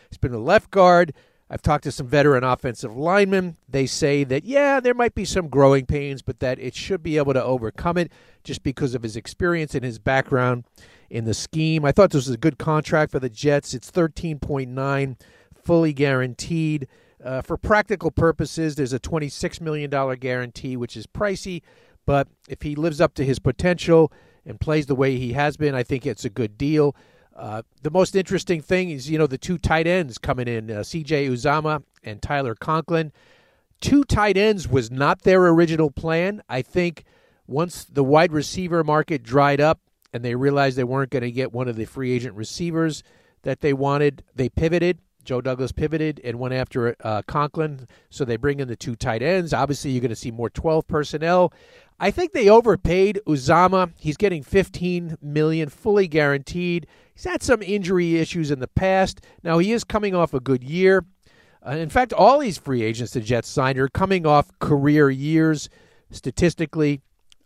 He's 0.08 0.18
been 0.18 0.34
a 0.34 0.38
left 0.38 0.70
guard. 0.70 1.14
I've 1.52 1.60
talked 1.60 1.84
to 1.84 1.92
some 1.92 2.06
veteran 2.06 2.44
offensive 2.44 2.96
linemen. 2.96 3.58
They 3.68 3.84
say 3.84 4.24
that, 4.24 4.44
yeah, 4.44 4.80
there 4.80 4.94
might 4.94 5.14
be 5.14 5.26
some 5.26 5.48
growing 5.48 5.84
pains, 5.84 6.22
but 6.22 6.40
that 6.40 6.58
it 6.58 6.74
should 6.74 7.02
be 7.02 7.18
able 7.18 7.34
to 7.34 7.44
overcome 7.44 7.98
it 7.98 8.10
just 8.42 8.62
because 8.62 8.94
of 8.94 9.02
his 9.02 9.16
experience 9.16 9.74
and 9.74 9.84
his 9.84 9.98
background 9.98 10.64
in 11.10 11.26
the 11.26 11.34
scheme. 11.34 11.84
I 11.84 11.92
thought 11.92 12.10
this 12.10 12.26
was 12.26 12.34
a 12.34 12.38
good 12.38 12.56
contract 12.56 13.12
for 13.12 13.18
the 13.18 13.28
Jets. 13.28 13.74
It's 13.74 13.90
13.9 13.90 15.16
fully 15.54 15.92
guaranteed. 15.92 16.88
Uh, 17.22 17.42
for 17.42 17.58
practical 17.58 18.10
purposes, 18.10 18.74
there's 18.74 18.94
a 18.94 18.98
$26 18.98 19.60
million 19.60 19.90
guarantee, 20.18 20.78
which 20.78 20.96
is 20.96 21.06
pricey, 21.06 21.60
but 22.06 22.28
if 22.48 22.62
he 22.62 22.74
lives 22.74 22.98
up 22.98 23.12
to 23.14 23.26
his 23.26 23.38
potential 23.38 24.10
and 24.46 24.58
plays 24.58 24.86
the 24.86 24.94
way 24.94 25.18
he 25.18 25.34
has 25.34 25.58
been, 25.58 25.74
I 25.74 25.82
think 25.82 26.06
it's 26.06 26.24
a 26.24 26.30
good 26.30 26.56
deal. 26.56 26.96
Uh, 27.36 27.62
the 27.82 27.90
most 27.90 28.14
interesting 28.14 28.60
thing 28.60 28.90
is, 28.90 29.08
you 29.10 29.18
know, 29.18 29.26
the 29.26 29.38
two 29.38 29.58
tight 29.58 29.86
ends 29.86 30.18
coming 30.18 30.48
in, 30.48 30.70
uh, 30.70 30.82
C.J. 30.82 31.28
Uzomah 31.28 31.82
and 32.04 32.20
Tyler 32.20 32.54
Conklin. 32.54 33.12
Two 33.80 34.04
tight 34.04 34.36
ends 34.36 34.68
was 34.68 34.90
not 34.90 35.22
their 35.22 35.46
original 35.48 35.90
plan. 35.90 36.42
I 36.48 36.62
think 36.62 37.04
once 37.46 37.84
the 37.84 38.04
wide 38.04 38.32
receiver 38.32 38.84
market 38.84 39.22
dried 39.22 39.60
up 39.60 39.80
and 40.12 40.24
they 40.24 40.34
realized 40.34 40.76
they 40.76 40.84
weren't 40.84 41.10
going 41.10 41.22
to 41.22 41.32
get 41.32 41.52
one 41.52 41.68
of 41.68 41.76
the 41.76 41.84
free 41.84 42.12
agent 42.12 42.36
receivers 42.36 43.02
that 43.42 43.60
they 43.60 43.72
wanted, 43.72 44.22
they 44.34 44.48
pivoted 44.48 44.98
Joe 45.24 45.40
Douglas 45.40 45.72
pivoted 45.72 46.20
and 46.24 46.38
went 46.38 46.54
after 46.54 46.96
uh, 47.02 47.22
Conklin, 47.22 47.86
so 48.10 48.24
they 48.24 48.36
bring 48.36 48.60
in 48.60 48.68
the 48.68 48.76
two 48.76 48.96
tight 48.96 49.22
ends. 49.22 49.52
Obviously, 49.52 49.90
you're 49.90 50.00
going 50.00 50.10
to 50.10 50.16
see 50.16 50.30
more 50.30 50.50
12 50.50 50.86
personnel. 50.86 51.52
I 52.02 52.10
think 52.10 52.32
they 52.32 52.48
overpaid 52.48 53.20
Uzomah. 53.28 53.92
He's 53.96 54.16
getting 54.16 54.42
15 54.42 55.18
million, 55.22 55.68
fully 55.68 56.08
guaranteed. 56.08 56.88
He's 57.14 57.22
had 57.22 57.44
some 57.44 57.62
injury 57.62 58.16
issues 58.16 58.50
in 58.50 58.58
the 58.58 58.66
past. 58.66 59.24
Now 59.44 59.58
he 59.58 59.70
is 59.70 59.84
coming 59.84 60.12
off 60.12 60.34
a 60.34 60.40
good 60.40 60.64
year. 60.64 61.04
Uh, 61.64 61.76
in 61.76 61.90
fact, 61.90 62.12
all 62.12 62.40
these 62.40 62.58
free 62.58 62.82
agents 62.82 63.12
the 63.12 63.20
Jets 63.20 63.48
signed 63.48 63.78
are 63.78 63.86
coming 63.86 64.26
off 64.26 64.50
career 64.58 65.10
years. 65.10 65.68
Statistically, 66.10 67.02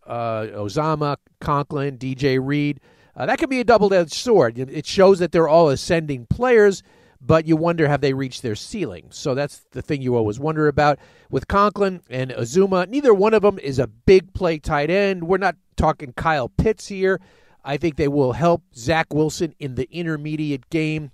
uh, 0.06 0.46
Uzomah, 0.54 1.18
Conklin, 1.38 1.98
DJ 1.98 2.40
Reed. 2.42 2.80
Uh, 3.14 3.26
that 3.26 3.38
could 3.38 3.50
be 3.50 3.60
a 3.60 3.64
double-edged 3.64 4.14
sword. 4.14 4.58
It 4.58 4.86
shows 4.86 5.18
that 5.18 5.32
they're 5.32 5.48
all 5.48 5.68
ascending 5.68 6.28
players 6.30 6.82
but 7.20 7.46
you 7.46 7.56
wonder 7.56 7.88
have 7.88 8.00
they 8.00 8.12
reached 8.12 8.42
their 8.42 8.54
ceiling? 8.54 9.06
So 9.10 9.34
that's 9.34 9.66
the 9.72 9.82
thing 9.82 10.02
you 10.02 10.16
always 10.16 10.38
wonder 10.38 10.68
about. 10.68 10.98
With 11.30 11.48
Conklin 11.48 12.02
and 12.08 12.30
Uzomah, 12.30 12.88
neither 12.88 13.14
one 13.14 13.34
of 13.34 13.42
them 13.42 13.58
is 13.58 13.78
a 13.78 13.86
big 13.86 14.32
play 14.34 14.58
tight 14.58 14.90
end. 14.90 15.24
We're 15.24 15.38
not 15.38 15.56
talking 15.76 16.12
Kyle 16.12 16.48
Pitts 16.48 16.88
here. 16.88 17.20
I 17.64 17.76
think 17.76 17.96
they 17.96 18.08
will 18.08 18.32
help 18.32 18.62
Zach 18.74 19.12
Wilson 19.12 19.54
in 19.58 19.74
the 19.74 19.88
intermediate 19.90 20.70
game. 20.70 21.10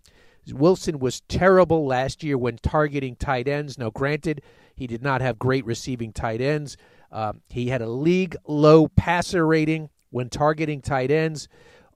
Wilson 0.53 0.99
was 0.99 1.23
terrible 1.23 1.87
last 1.87 2.23
year 2.23 2.37
when 2.37 2.59
targeting 2.59 3.17
tight 3.17 3.49
ends. 3.49 3.79
Now, 3.79 3.91
granted, 3.91 4.43
he 4.75 4.87
did 4.87 5.03
not 5.03 5.21
have 5.21 5.39
great 5.39 5.65
receiving 5.65 6.13
tight 6.13 6.41
ends. 6.41 6.77
Um, 7.11 7.41
he 7.49 7.69
had 7.69 7.83
a 7.83 7.89
league 7.89 8.37
low 8.47 8.89
passer 8.89 9.47
rating 9.47 9.91
when 10.11 10.29
targeting 10.29 10.81
tight 10.81 11.11
ends. 11.11 11.49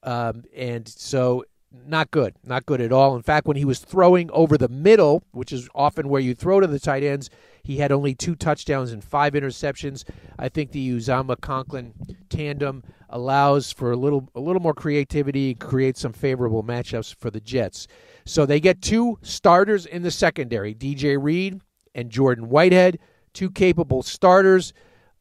Um, 0.03 0.45
and 0.55 0.87
so 0.87 1.45
not 1.87 2.11
good, 2.11 2.35
not 2.45 2.67
good 2.67 2.81
at 2.81 2.93
all. 2.93 3.17
In 3.17 3.23
fact, 3.23 3.47
when 3.47 3.57
he 3.57 3.65
was 3.65 3.81
throwing 3.81 4.31
over 4.31 4.57
the 4.57 4.69
middle, 4.69 5.23
which 5.33 5.53
is 5.53 5.69
often 5.75 6.09
where 6.09 6.21
you 6.21 6.35
throw 6.35 6.61
to 6.61 6.67
the 6.67 6.79
tight 6.79 7.03
ends, 7.03 7.31
he 7.63 7.79
had 7.79 7.91
only 7.91 8.15
two 8.15 8.37
touchdowns 8.37 8.93
and 8.93 9.03
five 9.03 9.33
interceptions. 9.35 10.05
I 10.39 10.49
think 10.49 10.71
the 10.71 10.91
Uzomah 10.91 11.41
Conklin 11.41 11.95
tandem 12.29 12.85
allows 13.11 13.73
for 13.73 13.93
a 13.93 13.97
little 13.97 14.29
a 14.35 14.41
little 14.41 14.63
more 14.63 14.75
creativity, 14.75 15.55
creates 15.55 16.01
some 16.01 16.13
favorable 16.13 16.63
matchups 16.63 17.15
for 17.15 17.31
the 17.31 17.41
Jets. 17.41 17.87
So 18.25 18.47
they 18.47 18.61
get 18.61 18.83
two 18.83 19.19
starters 19.23 19.87
in 19.87 20.03
the 20.03 20.11
secondary, 20.11 20.75
DJ 20.75 21.17
Reed 21.21 21.61
and 21.95 22.11
Jordan 22.11 22.49
Whitehead, 22.49 22.99
two 23.33 23.51
capable 23.51 24.03
starters. 24.03 24.73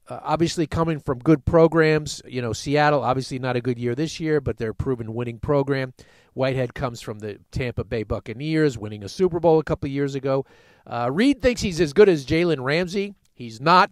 Uh, 0.08 0.20
obviously 0.22 0.68
coming 0.68 1.00
from 1.00 1.20
good 1.20 1.46
programs. 1.46 2.22
You 2.28 2.42
know, 2.42 2.54
Seattle 2.54 3.04
obviously 3.04 3.40
not 3.40 3.56
a 3.56 3.62
good 3.62 3.80
year 3.80 3.96
this 3.96 4.20
year, 4.20 4.40
but 4.40 4.58
they're 4.58 4.70
a 4.70 4.76
proven 4.76 5.14
winning 5.14 5.40
program. 5.40 5.94
Whitehead 6.34 6.74
comes 6.76 7.02
from 7.02 7.20
the 7.20 7.40
Tampa 7.52 7.84
Bay 7.84 8.04
Buccaneers, 8.04 8.78
winning 8.78 9.04
a 9.04 9.10
Super 9.10 9.40
Bowl 9.40 9.58
a 9.58 9.64
couple 9.64 9.90
years 9.90 10.14
ago. 10.14 10.46
Uh, 10.86 11.10
Reed 11.12 11.42
thinks 11.42 11.62
he's 11.62 11.82
as 11.82 11.94
good 11.94 12.10
as 12.10 12.26
Jalen 12.26 12.64
Ramsey. 12.64 13.16
He's 13.34 13.60
not. 13.60 13.90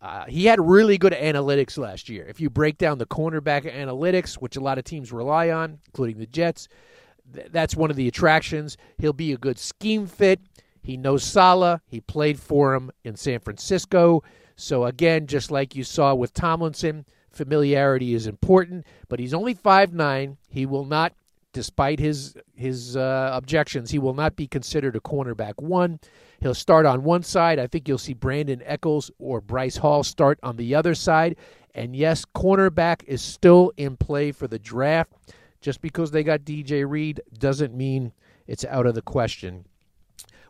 Uh, 0.00 0.24
he 0.26 0.44
had 0.46 0.60
really 0.60 0.98
good 0.98 1.12
analytics 1.12 1.78
last 1.78 2.08
year. 2.08 2.26
If 2.26 2.40
you 2.40 2.50
break 2.50 2.76
down 2.76 2.98
the 2.98 3.06
cornerback 3.06 3.64
analytics, 3.72 4.34
which 4.34 4.56
a 4.56 4.60
lot 4.60 4.76
of 4.76 4.84
teams 4.84 5.12
rely 5.12 5.50
on, 5.50 5.78
including 5.86 6.18
the 6.18 6.26
Jets, 6.26 6.68
th- 7.32 7.46
that's 7.50 7.76
one 7.76 7.90
of 7.90 7.96
the 7.96 8.08
attractions. 8.08 8.76
He'll 8.98 9.14
be 9.14 9.32
a 9.32 9.38
good 9.38 9.58
scheme 9.58 10.06
fit. 10.06 10.40
He 10.82 10.98
knows 10.98 11.22
Saleh. 11.24 11.80
He 11.86 12.00
played 12.00 12.38
for 12.38 12.74
him 12.74 12.90
in 13.04 13.16
San 13.16 13.40
Francisco. 13.40 14.22
So, 14.56 14.84
again, 14.84 15.26
just 15.26 15.50
like 15.50 15.74
you 15.74 15.84
saw 15.84 16.14
with 16.14 16.32
Tomlinson, 16.32 17.06
familiarity 17.30 18.14
is 18.14 18.26
important, 18.26 18.86
but 19.08 19.18
he's 19.18 19.34
only 19.34 19.54
five 19.54 19.92
nine. 19.92 20.36
He 20.48 20.66
will 20.66 20.84
not, 20.84 21.12
despite 21.52 21.98
his, 21.98 22.36
his 22.54 22.96
uh, 22.96 23.30
objections, 23.32 23.90
he 23.90 23.98
will 23.98 24.14
not 24.14 24.36
be 24.36 24.46
considered 24.46 24.96
a 24.96 25.00
cornerback 25.00 25.54
one. 25.56 25.98
He'll 26.40 26.54
start 26.54 26.86
on 26.86 27.02
one 27.02 27.22
side. 27.22 27.58
I 27.58 27.66
think 27.66 27.88
you'll 27.88 27.98
see 27.98 28.14
Brandin 28.14 28.62
Echols 28.64 29.10
or 29.18 29.40
Bryce 29.40 29.78
Hall 29.78 30.02
start 30.04 30.38
on 30.42 30.56
the 30.56 30.74
other 30.74 30.94
side. 30.94 31.36
And 31.74 31.96
yes, 31.96 32.24
cornerback 32.24 33.02
is 33.04 33.22
still 33.22 33.72
in 33.76 33.96
play 33.96 34.30
for 34.30 34.46
the 34.46 34.58
draft. 34.58 35.12
Just 35.60 35.80
because 35.80 36.10
they 36.10 36.22
got 36.22 36.40
DJ 36.40 36.88
Reed 36.88 37.22
doesn't 37.38 37.74
mean 37.74 38.12
it's 38.46 38.64
out 38.66 38.86
of 38.86 38.94
the 38.94 39.02
question. 39.02 39.64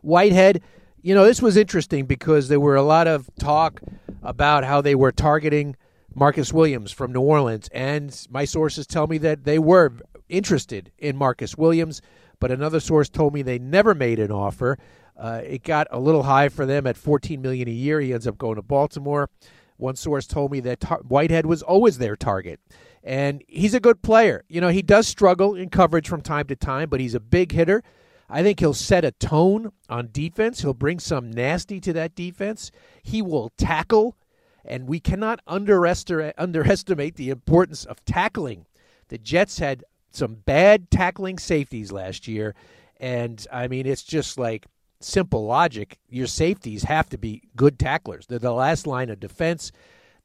Whitehead, 0.01 0.61
you 1.05 1.13
know, 1.13 1.23
this 1.23 1.39
was 1.39 1.55
interesting 1.55 2.07
because 2.07 2.47
there 2.47 2.59
were 2.59 2.75
a 2.75 2.81
lot 2.81 3.05
of 3.05 3.29
talk 3.39 3.79
about 4.23 4.63
how 4.63 4.81
they 4.81 4.95
were 4.95 5.11
targeting 5.11 5.75
Marcus 6.15 6.51
Williams 6.51 6.91
from 6.91 7.13
New 7.13 7.21
Orleans. 7.21 7.69
And 7.71 8.25
my 8.31 8.43
sources 8.43 8.87
tell 8.87 9.05
me 9.05 9.19
that 9.19 9.43
they 9.43 9.59
were 9.59 9.93
interested 10.29 10.91
in 10.97 11.15
Marcus 11.15 11.55
Williams, 11.55 12.01
but 12.39 12.49
another 12.49 12.79
source 12.79 13.07
told 13.07 13.35
me 13.35 13.43
they 13.43 13.59
never 13.59 13.93
made 13.93 14.17
an 14.17 14.31
offer. 14.31 14.79
Uh, 15.15 15.41
it 15.45 15.61
got 15.61 15.85
a 15.91 15.99
little 15.99 16.23
high 16.23 16.49
for 16.49 16.65
them 16.65 16.87
at 16.87 16.97
14 16.97 17.39
million 17.39 17.67
a 17.67 17.71
year. 17.71 18.01
He 18.01 18.11
ends 18.11 18.25
up 18.25 18.39
going 18.39 18.55
to 18.55 18.63
Baltimore. 18.63 19.29
One 19.77 19.95
source 19.95 20.25
told 20.25 20.51
me 20.51 20.59
that 20.61 20.79
tar- 20.79 21.03
Whitehead 21.07 21.45
was 21.45 21.61
always 21.61 21.99
their 21.99 22.15
target, 22.15 22.59
and 23.03 23.43
he's 23.47 23.75
a 23.75 23.79
good 23.79 24.01
player. 24.01 24.43
You 24.47 24.59
know, 24.59 24.69
he 24.69 24.81
does 24.81 25.07
struggle 25.07 25.53
in 25.53 25.69
coverage 25.69 26.09
from 26.09 26.21
time 26.21 26.47
to 26.47 26.55
time, 26.55 26.89
but 26.89 26.99
he's 26.99 27.13
a 27.13 27.19
big 27.19 27.51
hitter. 27.51 27.83
I 28.29 28.41
think 28.41 28.59
he'll 28.59 28.73
set 28.73 29.05
a 29.05 29.11
tone 29.11 29.71
on 29.89 30.09
defense. 30.11 30.61
He'll 30.61 30.73
bring 30.73 30.99
some 30.99 31.31
nasty 31.31 31.79
to 31.81 31.93
that 31.93 32.15
defense. 32.15 32.71
He 33.03 33.21
will 33.21 33.51
tackle, 33.57 34.17
and 34.63 34.87
we 34.87 34.99
cannot 34.99 35.41
underestimate, 35.45 36.33
underestimate 36.37 37.15
the 37.15 37.29
importance 37.29 37.85
of 37.85 38.03
tackling. 38.05 38.65
The 39.09 39.17
Jets 39.17 39.59
had 39.59 39.83
some 40.11 40.35
bad 40.45 40.89
tackling 40.89 41.37
safeties 41.37 41.91
last 41.91 42.27
year, 42.27 42.55
and 42.99 43.45
I 43.51 43.67
mean, 43.67 43.85
it's 43.85 44.03
just 44.03 44.39
like 44.39 44.65
simple 44.99 45.45
logic, 45.45 45.99
your 46.09 46.27
safeties 46.27 46.83
have 46.83 47.09
to 47.09 47.17
be 47.17 47.43
good 47.55 47.77
tacklers. 47.77 48.25
They're 48.25 48.39
the 48.39 48.51
last 48.51 48.87
line 48.87 49.09
of 49.09 49.19
defense. 49.19 49.71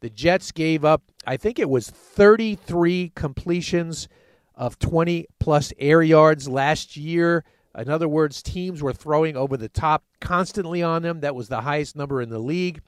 The 0.01 0.11
Jets 0.11 0.51
gave 0.53 0.85
up, 0.85 1.03
I 1.27 1.37
think 1.37 1.59
it 1.59 1.69
was 1.69 1.91
33 1.91 3.13
completions 3.15 4.09
of 4.55 4.79
20 4.79 5.27
plus 5.39 5.73
air 5.79 6.03
yards 6.03 6.49
last 6.49 6.97
year. 6.97 7.45
In 7.79 7.89
other 7.89 8.09
words, 8.09 8.43
teams 8.43 8.83
were 8.83 8.93
throwing 8.93 9.37
over 9.37 9.57
the 9.57 9.69
top 9.69 10.05
constantly 10.21 10.83
on 10.83 11.03
them. 11.03 11.21
That 11.21 11.35
was 11.35 11.49
the 11.49 11.61
highest 11.61 11.97
number 11.97 12.21
in 12.21 12.29
the 12.29 12.39
league. 12.39 12.81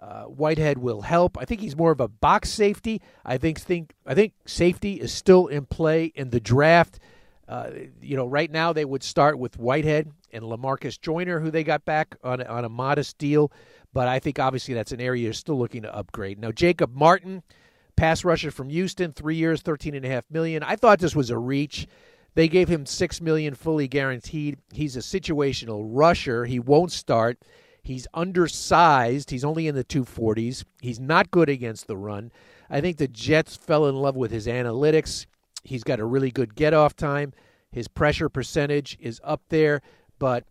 Uh, 0.00 0.24
Whitehead 0.24 0.78
will 0.78 1.02
help. 1.02 1.38
I 1.38 1.44
think 1.44 1.60
he's 1.60 1.76
more 1.76 1.92
of 1.92 2.00
a 2.00 2.08
box 2.08 2.50
safety. 2.50 3.00
I 3.24 3.38
think 3.38 3.60
think 3.60 3.94
I 4.04 4.14
think 4.14 4.32
safety 4.46 4.94
is 4.94 5.12
still 5.12 5.46
in 5.46 5.66
play 5.66 6.06
in 6.14 6.30
the 6.30 6.40
draft. 6.40 6.98
Uh, 7.46 7.70
you 8.00 8.16
know, 8.16 8.26
right 8.26 8.50
now 8.50 8.72
they 8.72 8.84
would 8.84 9.02
start 9.02 9.38
with 9.38 9.58
Whitehead 9.58 10.10
and 10.32 10.44
Lamarcus 10.44 11.00
Joyner, 11.00 11.38
who 11.38 11.50
they 11.50 11.62
got 11.62 11.84
back 11.84 12.16
on 12.24 12.40
a, 12.40 12.44
on 12.44 12.64
a 12.64 12.68
modest 12.68 13.18
deal. 13.18 13.52
But 13.92 14.08
I 14.08 14.18
think 14.18 14.38
obviously 14.38 14.74
that's 14.74 14.92
an 14.92 15.00
area 15.00 15.24
you're 15.24 15.32
still 15.34 15.58
looking 15.58 15.82
to 15.82 15.94
upgrade. 15.94 16.38
Now, 16.38 16.50
Jacob 16.50 16.94
Martin, 16.94 17.42
pass 17.94 18.24
rusher 18.24 18.50
from 18.50 18.70
Houston, 18.70 19.12
three 19.12 19.36
years, 19.36 19.62
thirteen 19.62 19.94
and 19.94 20.04
a 20.04 20.08
half 20.08 20.24
million. 20.30 20.62
I 20.62 20.76
thought 20.76 20.98
this 20.98 21.14
was 21.14 21.30
a 21.30 21.38
reach. 21.38 21.86
They 22.34 22.48
gave 22.48 22.68
him 22.68 22.86
six 22.86 23.20
million 23.20 23.54
fully 23.54 23.88
guaranteed. 23.88 24.58
He's 24.72 24.96
a 24.96 25.00
situational 25.00 25.82
rusher. 25.84 26.44
He 26.44 26.58
won't 26.58 26.92
start. 26.92 27.38
He's 27.82 28.06
undersized. 28.14 29.30
He's 29.30 29.44
only 29.44 29.66
in 29.66 29.74
the 29.74 29.84
240s. 29.84 30.64
He's 30.80 31.00
not 31.00 31.30
good 31.30 31.48
against 31.48 31.86
the 31.86 31.96
run. 31.96 32.30
I 32.70 32.80
think 32.80 32.96
the 32.96 33.08
Jets 33.08 33.56
fell 33.56 33.86
in 33.86 33.96
love 33.96 34.16
with 34.16 34.30
his 34.30 34.46
analytics. 34.46 35.26
He's 35.64 35.84
got 35.84 36.00
a 36.00 36.04
really 36.04 36.30
good 36.30 36.54
get 36.54 36.74
off 36.74 36.96
time. 36.96 37.32
His 37.70 37.88
pressure 37.88 38.28
percentage 38.28 38.96
is 39.00 39.20
up 39.24 39.42
there, 39.48 39.82
but 40.18 40.44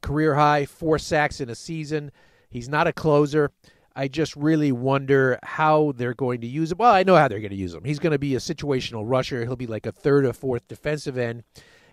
career 0.00 0.34
high, 0.34 0.64
four 0.64 0.98
sacks 0.98 1.40
in 1.40 1.50
a 1.50 1.54
season. 1.54 2.10
He's 2.50 2.68
not 2.68 2.86
a 2.86 2.92
closer. 2.92 3.50
I 3.98 4.06
just 4.06 4.36
really 4.36 4.70
wonder 4.70 5.40
how 5.42 5.92
they're 5.96 6.14
going 6.14 6.40
to 6.42 6.46
use 6.46 6.70
him. 6.70 6.78
Well, 6.78 6.94
I 6.94 7.02
know 7.02 7.16
how 7.16 7.26
they're 7.26 7.40
going 7.40 7.50
to 7.50 7.56
use 7.56 7.74
him. 7.74 7.82
He's 7.82 7.98
going 7.98 8.12
to 8.12 8.18
be 8.18 8.36
a 8.36 8.38
situational 8.38 9.02
rusher. 9.04 9.44
He'll 9.44 9.56
be 9.56 9.66
like 9.66 9.86
a 9.86 9.92
third 9.92 10.24
or 10.24 10.32
fourth 10.32 10.68
defensive 10.68 11.18
end, 11.18 11.42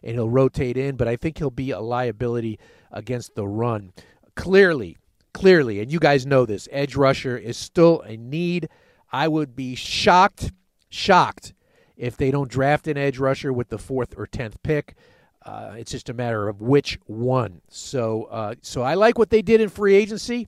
and 0.03 0.13
he'll 0.13 0.29
rotate 0.29 0.77
in, 0.77 0.97
but 0.97 1.07
I 1.07 1.15
think 1.15 1.39
he'll 1.39 1.49
be 1.49 1.71
a 1.71 1.79
liability 1.79 2.59
against 2.91 3.33
the 3.33 3.47
run. 3.47 3.91
Clearly, 4.35 4.97
clearly, 5.33 5.79
and 5.79 5.91
you 5.91 5.97
guys 5.97 6.27
know 6.27 6.45
this, 6.45 6.69
edge 6.71 6.95
rusher 6.95 7.39
is 7.39 7.57
still 7.57 8.01
a 8.01 8.15
need. 8.15 8.69
I 9.11 9.27
would 9.27 9.55
be 9.55 9.73
shocked, 9.73 10.51
shocked 10.89 11.55
if 11.97 12.17
they 12.17 12.29
don't 12.29 12.51
draft 12.51 12.87
an 12.87 12.99
edge 12.99 13.17
rusher 13.17 13.51
with 13.51 13.69
the 13.69 13.79
fourth 13.79 14.13
or 14.15 14.27
tenth 14.27 14.61
pick. 14.61 14.93
Uh, 15.43 15.73
it's 15.75 15.89
just 15.89 16.09
a 16.09 16.13
matter 16.13 16.47
of 16.49 16.61
which 16.61 16.99
one. 17.07 17.61
So, 17.67 18.25
uh, 18.25 18.53
so 18.61 18.83
I 18.83 18.93
like 18.93 19.17
what 19.17 19.31
they 19.31 19.41
did 19.41 19.59
in 19.59 19.69
free 19.69 19.95
agency. 19.95 20.47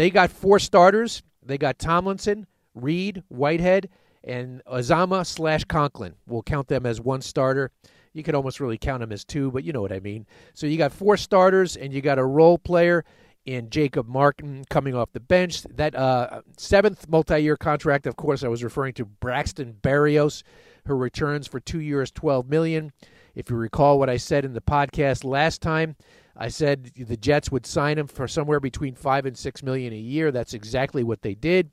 They 0.00 0.08
got 0.08 0.30
four 0.30 0.58
starters. 0.58 1.22
They 1.44 1.58
got 1.58 1.78
Tomlinson, 1.78 2.46
Reed, 2.74 3.22
Whitehead, 3.28 3.90
and 4.24 4.62
Uzomah 4.64 5.26
slash 5.26 5.64
Conklin. 5.64 6.14
We'll 6.26 6.42
count 6.42 6.68
them 6.68 6.86
as 6.86 7.02
one 7.02 7.20
starter. 7.20 7.70
You 8.14 8.22
could 8.22 8.34
almost 8.34 8.60
really 8.60 8.78
count 8.78 9.00
them 9.00 9.12
as 9.12 9.26
two, 9.26 9.50
but 9.50 9.62
you 9.62 9.74
know 9.74 9.82
what 9.82 9.92
I 9.92 10.00
mean. 10.00 10.24
So 10.54 10.66
you 10.66 10.78
got 10.78 10.90
four 10.90 11.18
starters, 11.18 11.76
and 11.76 11.92
you 11.92 12.00
got 12.00 12.18
a 12.18 12.24
role 12.24 12.56
player 12.56 13.04
in 13.44 13.68
Jacob 13.68 14.08
Martin 14.08 14.64
coming 14.70 14.94
off 14.94 15.12
the 15.12 15.20
bench. 15.20 15.64
That 15.64 15.94
uh, 15.94 16.40
seventh 16.56 17.06
multi-year 17.06 17.58
contract, 17.58 18.06
of 18.06 18.16
course, 18.16 18.42
I 18.42 18.48
was 18.48 18.64
referring 18.64 18.94
to 18.94 19.04
Braxton 19.04 19.76
Berrios, 19.82 20.42
who 20.86 20.94
returns 20.94 21.46
for 21.46 21.60
two 21.60 21.80
years, 21.80 22.10
twelve 22.10 22.48
million. 22.48 22.92
If 23.34 23.50
you 23.50 23.56
recall 23.56 23.98
what 23.98 24.08
I 24.08 24.16
said 24.16 24.46
in 24.46 24.54
the 24.54 24.62
podcast 24.62 25.24
last 25.24 25.60
time, 25.60 25.94
I 26.40 26.48
said 26.48 26.90
the 26.96 27.18
Jets 27.18 27.52
would 27.52 27.66
sign 27.66 27.98
him 27.98 28.06
for 28.06 28.26
somewhere 28.26 28.60
between 28.60 28.94
five 28.94 29.26
and 29.26 29.36
six 29.36 29.62
million 29.62 29.92
a 29.92 29.96
year. 29.96 30.32
That's 30.32 30.54
exactly 30.54 31.04
what 31.04 31.20
they 31.20 31.34
did. 31.34 31.70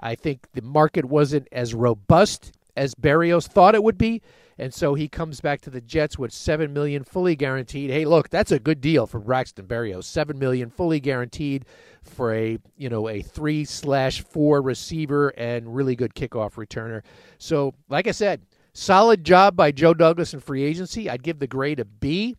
I 0.00 0.14
think 0.14 0.48
the 0.54 0.62
market 0.62 1.04
wasn't 1.04 1.48
as 1.52 1.74
robust 1.74 2.52
as 2.76 2.94
Berrios 2.94 3.46
thought 3.46 3.74
it 3.74 3.82
would 3.82 3.98
be, 3.98 4.22
and 4.58 4.72
so 4.72 4.94
he 4.94 5.06
comes 5.06 5.42
back 5.42 5.60
to 5.62 5.70
the 5.70 5.82
Jets 5.82 6.18
with 6.18 6.32
seven 6.32 6.72
million 6.72 7.04
fully 7.04 7.36
guaranteed. 7.36 7.90
Hey, 7.90 8.06
look, 8.06 8.30
that's 8.30 8.52
a 8.52 8.58
good 8.58 8.80
deal 8.80 9.06
for 9.06 9.20
Braxton 9.20 9.66
Berrios. 9.66 10.04
Seven 10.04 10.38
million 10.38 10.70
fully 10.70 10.98
guaranteed 10.98 11.66
for 12.02 12.32
a 12.32 12.58
you 12.74 12.88
know 12.88 13.08
a 13.08 13.20
three 13.20 13.66
slash 13.66 14.22
four 14.22 14.62
receiver 14.62 15.28
and 15.36 15.74
really 15.74 15.94
good 15.94 16.14
kickoff 16.14 16.54
returner. 16.54 17.02
So, 17.36 17.74
like 17.90 18.06
I 18.06 18.12
said, 18.12 18.46
solid 18.72 19.24
job 19.24 19.56
by 19.56 19.72
Joe 19.72 19.92
Douglas 19.92 20.32
in 20.32 20.40
free 20.40 20.62
agency. 20.62 21.10
I'd 21.10 21.22
give 21.22 21.38
the 21.38 21.46
grade 21.46 21.80
a 21.80 21.84
B. 21.84 22.36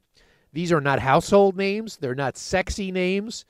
These 0.58 0.72
are 0.72 0.82
not 0.82 0.98
household 0.98 1.56
names. 1.56 1.98
They're 1.98 2.16
not 2.16 2.36
sexy 2.36 2.92
names. 2.92 3.46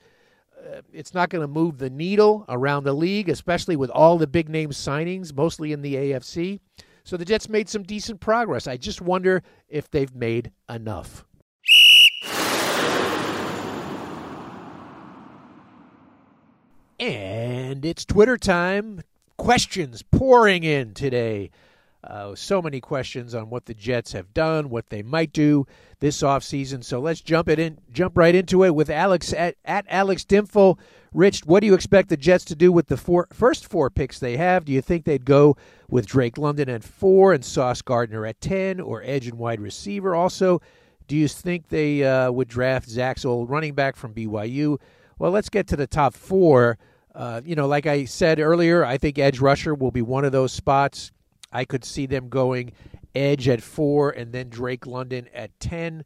Uh, 0.54 0.82
it's 0.92 1.14
not 1.14 1.30
going 1.30 1.40
to 1.40 1.48
move 1.48 1.78
the 1.78 1.88
needle 1.88 2.44
around 2.50 2.84
the 2.84 2.92
league, 2.92 3.30
especially 3.30 3.76
with 3.76 3.88
all 3.88 4.18
the 4.18 4.26
big 4.26 4.50
name 4.50 4.72
signings, 4.72 5.34
mostly 5.34 5.72
in 5.72 5.80
the 5.80 5.94
AFC. 5.94 6.60
So 7.04 7.16
the 7.16 7.24
Jets 7.24 7.48
made 7.48 7.70
some 7.70 7.82
decent 7.82 8.20
progress. 8.20 8.66
I 8.66 8.76
just 8.76 9.00
wonder 9.00 9.42
if 9.70 9.90
they've 9.90 10.14
made 10.14 10.52
enough. 10.68 11.24
And 17.00 17.86
it's 17.86 18.04
Twitter 18.04 18.36
time. 18.36 19.00
Questions 19.38 20.02
pouring 20.02 20.62
in 20.62 20.92
today. 20.92 21.52
Uh, 22.04 22.32
so 22.34 22.62
many 22.62 22.80
questions 22.80 23.34
on 23.34 23.50
what 23.50 23.66
the 23.66 23.74
Jets 23.74 24.12
have 24.12 24.32
done, 24.32 24.70
what 24.70 24.88
they 24.88 25.02
might 25.02 25.32
do 25.32 25.66
this 25.98 26.22
offseason. 26.22 26.84
So 26.84 27.00
let's 27.00 27.20
jump 27.20 27.48
it 27.48 27.58
in, 27.58 27.78
jump 27.92 28.16
right 28.16 28.34
into 28.34 28.62
it 28.62 28.74
with 28.74 28.88
Alex 28.88 29.32
at, 29.32 29.56
at 29.64 29.84
Alex 29.88 30.24
Dimfel. 30.24 30.78
Rich, 31.12 31.40
what 31.44 31.60
do 31.60 31.66
you 31.66 31.74
expect 31.74 32.08
the 32.08 32.16
Jets 32.16 32.44
to 32.46 32.54
do 32.54 32.70
with 32.70 32.86
the 32.86 32.96
four, 32.96 33.26
first 33.32 33.68
four 33.68 33.90
picks 33.90 34.20
they 34.20 34.36
have? 34.36 34.64
Do 34.64 34.72
you 34.72 34.80
think 34.80 35.04
they'd 35.04 35.24
go 35.24 35.56
with 35.88 36.06
Drake 36.06 36.38
London 36.38 36.68
at 36.68 36.84
four 36.84 37.32
and 37.32 37.44
Sauce 37.44 37.82
Gardner 37.82 38.24
at 38.26 38.40
ten, 38.40 38.80
or 38.80 39.02
edge 39.02 39.26
and 39.26 39.38
wide 39.38 39.60
receiver? 39.60 40.14
Also, 40.14 40.60
do 41.08 41.16
you 41.16 41.26
think 41.26 41.68
they 41.68 42.04
uh, 42.04 42.30
would 42.30 42.48
draft 42.48 42.88
Zach's 42.88 43.24
old 43.24 43.50
running 43.50 43.74
back 43.74 43.96
from 43.96 44.14
BYU? 44.14 44.78
Well, 45.18 45.32
let's 45.32 45.48
get 45.48 45.66
to 45.68 45.76
the 45.76 45.86
top 45.86 46.14
four. 46.14 46.78
Uh, 47.12 47.40
you 47.44 47.56
know, 47.56 47.66
like 47.66 47.86
I 47.86 48.04
said 48.04 48.38
earlier, 48.38 48.84
I 48.84 48.98
think 48.98 49.18
edge 49.18 49.40
rusher 49.40 49.74
will 49.74 49.90
be 49.90 50.02
one 50.02 50.24
of 50.24 50.30
those 50.30 50.52
spots. 50.52 51.10
I 51.52 51.64
could 51.64 51.84
see 51.84 52.06
them 52.06 52.28
going 52.28 52.72
edge 53.14 53.48
at 53.48 53.62
four 53.62 54.10
and 54.10 54.32
then 54.32 54.48
Drake 54.48 54.86
London 54.86 55.28
at 55.34 55.58
10. 55.60 56.04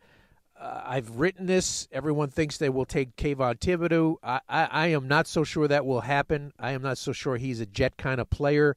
Uh, 0.58 0.82
I've 0.84 1.16
written 1.16 1.46
this. 1.46 1.88
Everyone 1.90 2.28
thinks 2.28 2.56
they 2.56 2.68
will 2.68 2.84
take 2.84 3.16
Kayvon 3.16 3.58
Thibodeaux. 3.58 4.16
I, 4.22 4.40
I, 4.48 4.64
I, 4.70 4.86
am 4.88 5.08
not 5.08 5.26
so 5.26 5.42
sure 5.42 5.66
that 5.66 5.84
will 5.84 6.02
happen. 6.02 6.52
I 6.58 6.70
am 6.72 6.82
not 6.82 6.98
so 6.98 7.12
sure 7.12 7.36
he's 7.36 7.60
a 7.60 7.66
jet 7.66 7.96
kind 7.96 8.20
of 8.20 8.30
player. 8.30 8.76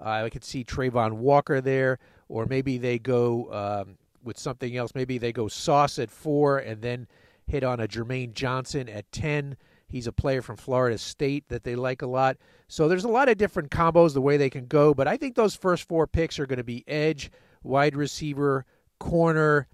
Uh, 0.00 0.08
I 0.08 0.30
could 0.30 0.44
see 0.44 0.64
Travon 0.64 1.12
Walker 1.12 1.60
there, 1.60 1.98
or 2.28 2.46
maybe 2.46 2.78
they 2.78 2.98
go 2.98 3.52
um, 3.52 3.98
with 4.24 4.38
something 4.38 4.76
else. 4.76 4.92
Maybe 4.94 5.18
they 5.18 5.32
go 5.32 5.48
Sauce 5.48 5.98
at 5.98 6.10
four 6.10 6.58
and 6.58 6.80
then 6.80 7.06
hit 7.46 7.62
on 7.62 7.80
a 7.80 7.86
Jermaine 7.86 8.32
Johnson 8.32 8.88
at 8.88 9.10
10. 9.12 9.56
He's 9.88 10.06
a 10.06 10.12
player 10.12 10.42
from 10.42 10.56
Florida 10.56 10.98
State 10.98 11.48
that 11.48 11.64
they 11.64 11.76
like 11.76 12.02
a 12.02 12.06
lot. 12.06 12.36
So 12.68 12.88
there's 12.88 13.04
a 13.04 13.08
lot 13.08 13.28
of 13.28 13.38
different 13.38 13.70
combos 13.70 14.14
the 14.14 14.20
way 14.20 14.36
they 14.36 14.50
can 14.50 14.66
go, 14.66 14.94
but 14.94 15.06
I 15.06 15.16
think 15.16 15.34
those 15.34 15.54
first 15.54 15.86
four 15.86 16.06
picks 16.06 16.38
are 16.38 16.46
going 16.46 16.58
to 16.58 16.64
be 16.64 16.84
edge, 16.88 17.30
wide 17.62 17.94
receiver, 17.94 18.64
corner, 18.98 19.68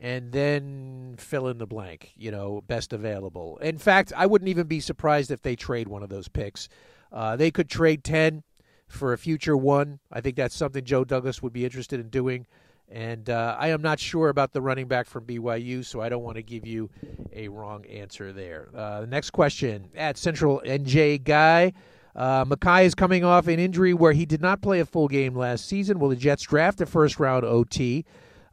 and 0.00 0.30
then 0.32 1.16
fill 1.18 1.48
in 1.48 1.58
the 1.58 1.66
blank, 1.66 2.12
you 2.16 2.30
know, 2.30 2.62
best 2.66 2.92
available. 2.92 3.56
In 3.58 3.78
fact, 3.78 4.12
I 4.16 4.26
wouldn't 4.26 4.48
even 4.48 4.66
be 4.66 4.80
surprised 4.80 5.30
if 5.30 5.42
they 5.42 5.56
trade 5.56 5.88
one 5.88 6.02
of 6.02 6.10
those 6.10 6.28
picks. 6.28 6.68
Uh, 7.10 7.36
they 7.36 7.50
could 7.50 7.68
trade 7.68 8.04
10 8.04 8.42
for 8.86 9.12
a 9.12 9.18
future 9.18 9.56
one. 9.56 10.00
I 10.12 10.20
think 10.20 10.36
that's 10.36 10.54
something 10.54 10.84
Joe 10.84 11.04
Douglas 11.04 11.42
would 11.42 11.52
be 11.52 11.64
interested 11.64 11.98
in 11.98 12.08
doing. 12.08 12.46
And 12.88 13.28
uh, 13.28 13.56
I 13.58 13.68
am 13.68 13.82
not 13.82 13.98
sure 13.98 14.28
about 14.28 14.52
the 14.52 14.60
running 14.60 14.86
back 14.86 15.06
from 15.06 15.24
BYU, 15.24 15.84
so 15.84 16.00
I 16.00 16.08
don't 16.08 16.22
want 16.22 16.36
to 16.36 16.42
give 16.42 16.66
you 16.66 16.88
a 17.32 17.48
wrong 17.48 17.84
answer 17.86 18.32
there. 18.32 18.68
Uh, 18.74 19.00
the 19.00 19.06
next 19.08 19.30
question 19.30 19.88
at 19.96 20.16
Central 20.16 20.62
NJ 20.64 21.22
Guy. 21.22 21.72
Uh, 22.14 22.46
Mekhi 22.46 22.84
is 22.84 22.94
coming 22.94 23.24
off 23.24 23.46
an 23.46 23.58
injury 23.58 23.92
where 23.92 24.12
he 24.12 24.24
did 24.24 24.40
not 24.40 24.62
play 24.62 24.80
a 24.80 24.86
full 24.86 25.08
game 25.08 25.36
last 25.36 25.66
season. 25.66 25.98
Will 25.98 26.08
the 26.08 26.16
Jets 26.16 26.44
draft 26.44 26.80
a 26.80 26.86
first 26.86 27.20
round 27.20 27.44
OT? 27.44 28.04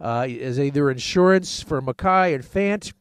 Uh, 0.02 0.26
is 0.28 0.60
either 0.60 0.92
insurance 0.92 1.62
for 1.62 1.82
Mekhi 1.82 2.36
and 2.36 2.44
Fant. 2.44 2.92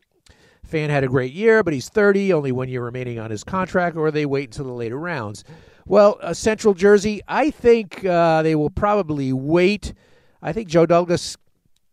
Fant 0.69 0.89
had 0.89 1.03
a 1.03 1.09
great 1.09 1.33
year, 1.33 1.65
but 1.65 1.75
he's 1.75 1.89
30, 1.89 2.33
only 2.33 2.53
one 2.53 2.69
year 2.69 2.85
remaining 2.85 3.19
on 3.19 3.31
his 3.31 3.43
contract, 3.43 3.97
or 3.97 4.13
they 4.13 4.25
wait 4.25 4.51
until 4.51 4.67
the 4.67 4.73
later 4.73 4.99
rounds. 4.99 5.43
Well, 5.85 6.19
uh, 6.23 6.33
Central 6.33 6.75
Jersey, 6.75 7.21
I 7.27 7.51
think 7.51 8.05
uh, 8.05 8.43
they 8.43 8.55
will 8.55 8.71
probably 8.71 9.33
wait 9.33 9.95
I 10.43 10.53
think 10.53 10.69
Joe 10.69 10.87
Douglas 10.87 11.37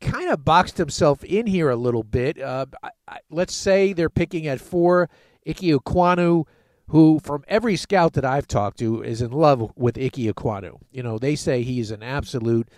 kind 0.01 0.29
of 0.29 0.43
boxed 0.43 0.77
himself 0.77 1.23
in 1.23 1.45
here 1.45 1.69
a 1.69 1.75
little 1.75 2.03
bit. 2.03 2.41
Uh, 2.41 2.65
I, 2.81 2.89
I, 3.07 3.19
let's 3.29 3.53
say 3.53 3.93
they're 3.93 4.09
picking 4.09 4.47
at 4.47 4.59
four 4.59 5.09
Ike 5.47 5.57
Ekwonu, 5.57 6.45
who, 6.87 7.19
from 7.19 7.43
every 7.47 7.75
scout 7.75 8.13
that 8.13 8.25
I've 8.25 8.47
talked 8.47 8.79
to, 8.79 9.03
is 9.03 9.21
in 9.21 9.31
love 9.31 9.71
with 9.75 9.97
Ike 9.97 10.13
Ekwonu. 10.13 10.79
You 10.91 11.03
know, 11.03 11.17
they 11.17 11.35
say 11.35 11.61
he's 11.61 11.91
an 11.91 12.01
absolute 12.01 12.69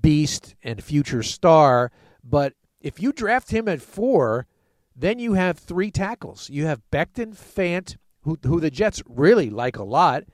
beast 0.00 0.54
and 0.62 0.82
future 0.82 1.22
star. 1.22 1.92
But 2.24 2.54
if 2.80 3.00
you 3.00 3.12
draft 3.12 3.50
him 3.50 3.68
at 3.68 3.80
four, 3.80 4.46
then 4.96 5.18
you 5.18 5.34
have 5.34 5.58
three 5.58 5.90
tackles. 5.90 6.50
You 6.50 6.66
have 6.66 6.82
Becton, 6.90 7.34
Fant, 7.36 7.96
who, 8.22 8.38
who 8.44 8.60
the 8.60 8.70
Jets 8.70 9.02
really 9.06 9.50
like 9.50 9.76
a 9.76 9.84
lot, 9.84 10.24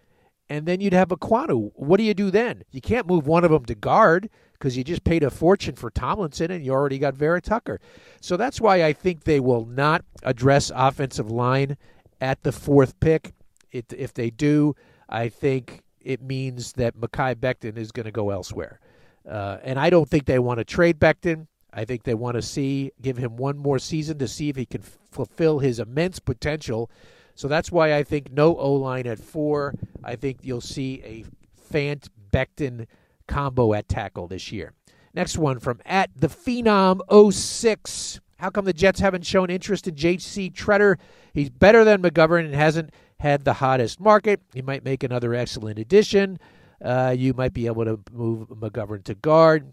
and 0.49 0.67
then 0.67 0.81
you'd 0.81 0.93
have 0.93 1.09
Ekwonu. 1.09 1.73
What 1.75 1.99
do 1.99 2.05
you 2.05 2.15
do 2.15 2.31
then? 2.31 2.63
You 2.71 2.81
can't 2.81 3.07
move 3.07 3.27
one 3.27 3.45
of 3.45 3.51
them 3.51 3.65
to 3.67 3.75
guard 3.75 4.31
because 4.53 4.77
you 4.77 4.85
just 4.85 5.05
paid 5.05 5.23
a 5.23 5.31
fortune 5.31 5.77
for 5.77 5.91
Tomlinson 5.91 6.51
and 6.51 6.65
you 6.65 6.73
already 6.73 6.99
got 6.99 7.15
Vera 7.15 7.41
Tucker. 7.41 7.81
So 8.21 8.37
that's 8.37 8.61
why 8.61 8.85
I 8.85 8.93
think 8.93 9.25
they 9.25 9.41
will 9.41 9.67
not 9.67 10.05
address 10.23 10.73
offensive 10.75 11.31
line 11.31 11.77
at 12.21 12.43
the 12.43 12.53
fourth 12.53 12.99
pick. 13.01 13.35
It, 13.71 13.93
if 13.97 14.15
they 14.15 14.31
do, 14.31 14.75
I 15.09 15.29
think 15.29 15.83
it 16.01 16.23
means 16.23 16.73
that 16.75 16.97
Mekhi 16.97 17.35
Becton 17.35 17.77
is 17.77 17.93
going 17.93 18.07
to 18.07 18.13
go 18.13 18.31
elsewhere. 18.31 18.81
Uh, 19.29 19.59
and 19.63 19.79
I 19.79 19.91
don't 19.91 20.09
think 20.09 20.25
they 20.25 20.39
want 20.39 20.59
to 20.59 20.65
trade 20.65 20.99
Becton. 20.99 21.47
I 21.73 21.85
think 21.85 22.05
they 22.05 22.15
want 22.15 22.37
to 22.37 22.43
see, 22.43 22.93
give 23.03 23.19
him 23.19 23.37
one 23.37 23.59
more 23.59 23.79
season 23.79 24.19
to 24.19 24.27
see 24.27 24.49
if 24.49 24.57
he 24.57 24.65
can 24.65 24.81
f- 24.81 24.99
fulfill 25.11 25.59
his 25.59 25.79
immense 25.79 26.19
potential. 26.19 26.91
So 27.39 27.47
that's 27.47 27.71
why 27.71 27.95
I 27.95 28.03
think 28.03 28.33
no 28.33 28.57
O 28.57 28.73
line 28.73 29.07
at 29.07 29.21
four. 29.21 29.73
I 30.03 30.17
think 30.17 30.39
you'll 30.43 30.61
see 30.61 31.01
a 31.05 31.25
Fant 31.73 32.09
Becton 32.33 32.87
combo 33.29 33.75
at 33.75 33.89
tackle 33.89 34.27
this 34.27 34.51
year. 34.51 34.73
Next 35.15 35.39
one 35.39 35.61
from 35.61 35.79
at 35.87 36.11
the 36.17 36.27
Phenom 36.27 37.01
06. 37.33 38.21
How 38.39 38.51
come 38.51 38.65
the 38.65 38.73
Jets 38.73 38.99
haven't 38.99 39.25
shown 39.25 39.51
interest 39.51 39.87
in 39.87 39.95
J.C. 39.95 40.51
Tretter? 40.51 40.97
He's 41.33 41.49
better 41.49 41.85
than 41.85 42.03
McGovern 42.03 42.45
and 42.45 42.57
hasn't 42.57 42.91
had 43.21 43.45
the 43.45 43.53
hottest 43.53 44.01
market. 44.01 44.41
He 44.53 44.61
might 44.61 44.85
make 44.85 45.05
another 45.05 45.33
excellent 45.33 45.79
addition. 45.79 46.41
Uh, 46.85 47.15
you 47.17 47.35
might 47.35 47.55
be 47.55 47.67
able 47.67 47.85
to 47.85 48.01
move 48.11 48.49
McGovern 48.49 49.05
to 49.05 49.15
guard. 49.15 49.73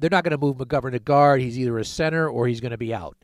They're 0.00 0.10
not 0.10 0.24
going 0.24 0.32
to 0.32 0.38
move 0.38 0.56
McGovern 0.56 0.92
to 0.92 0.98
guard. 0.98 1.42
He's 1.42 1.56
either 1.60 1.78
a 1.78 1.84
center 1.84 2.28
or 2.28 2.48
he's 2.48 2.60
going 2.60 2.72
to 2.72 2.76
be 2.76 2.92
out. 2.92 3.16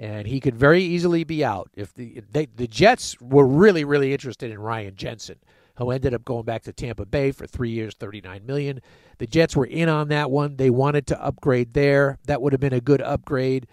And 0.00 0.26
he 0.26 0.40
could 0.40 0.56
very 0.56 0.82
easily 0.82 1.22
be 1.22 1.44
out. 1.44 1.70
If 1.76 1.94
the 1.94 2.22
they, 2.32 2.46
the 2.46 2.66
Jets 2.66 3.20
were 3.20 3.46
really, 3.46 3.84
really 3.84 4.12
interested 4.12 4.50
in 4.50 4.58
Ryan 4.58 4.96
Jensen 4.96 5.36
who 5.80 5.90
ended 5.90 6.12
up 6.12 6.24
going 6.26 6.44
back 6.44 6.62
to 6.62 6.72
Tampa 6.74 7.06
Bay 7.06 7.32
for 7.32 7.46
three 7.46 7.70
years, 7.70 7.94
39 7.94 8.44
million. 8.44 8.82
The 9.16 9.26
Jets 9.26 9.56
were 9.56 9.64
in 9.64 9.88
on 9.88 10.08
that 10.08 10.30
one. 10.30 10.56
They 10.56 10.68
wanted 10.68 11.06
to 11.06 11.22
upgrade 11.22 11.72
there. 11.72 12.18
That 12.26 12.42
would 12.42 12.52
have 12.52 12.60
been 12.60 12.74
a 12.74 12.82
good 12.82 13.00
upgrade. 13.00 13.66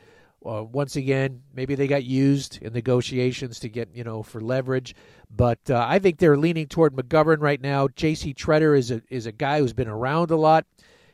Uh, 0.45 0.63
once 0.63 0.95
again, 0.95 1.41
maybe 1.53 1.75
they 1.75 1.87
got 1.87 2.05
used 2.05 2.61
in 2.61 2.71
negotiations 2.71 3.59
to 3.59 3.67
get, 3.67 3.89
you 3.93 4.05
know, 4.05 4.23
for 4.23 4.39
leverage. 4.39 4.95
But 5.29 5.59
uh, 5.69 5.85
I 5.85 5.99
think 5.99 6.19
they're 6.19 6.37
leaning 6.37 6.67
toward 6.67 6.95
McGovern 6.95 7.41
right 7.41 7.59
now. 7.59 7.89
J.C. 7.89 8.33
Tretter 8.33 8.77
is 8.77 8.89
a, 8.89 9.01
is 9.09 9.25
a 9.25 9.33
guy 9.33 9.59
who's 9.59 9.73
been 9.73 9.89
around 9.89 10.31
a 10.31 10.37
lot. 10.37 10.65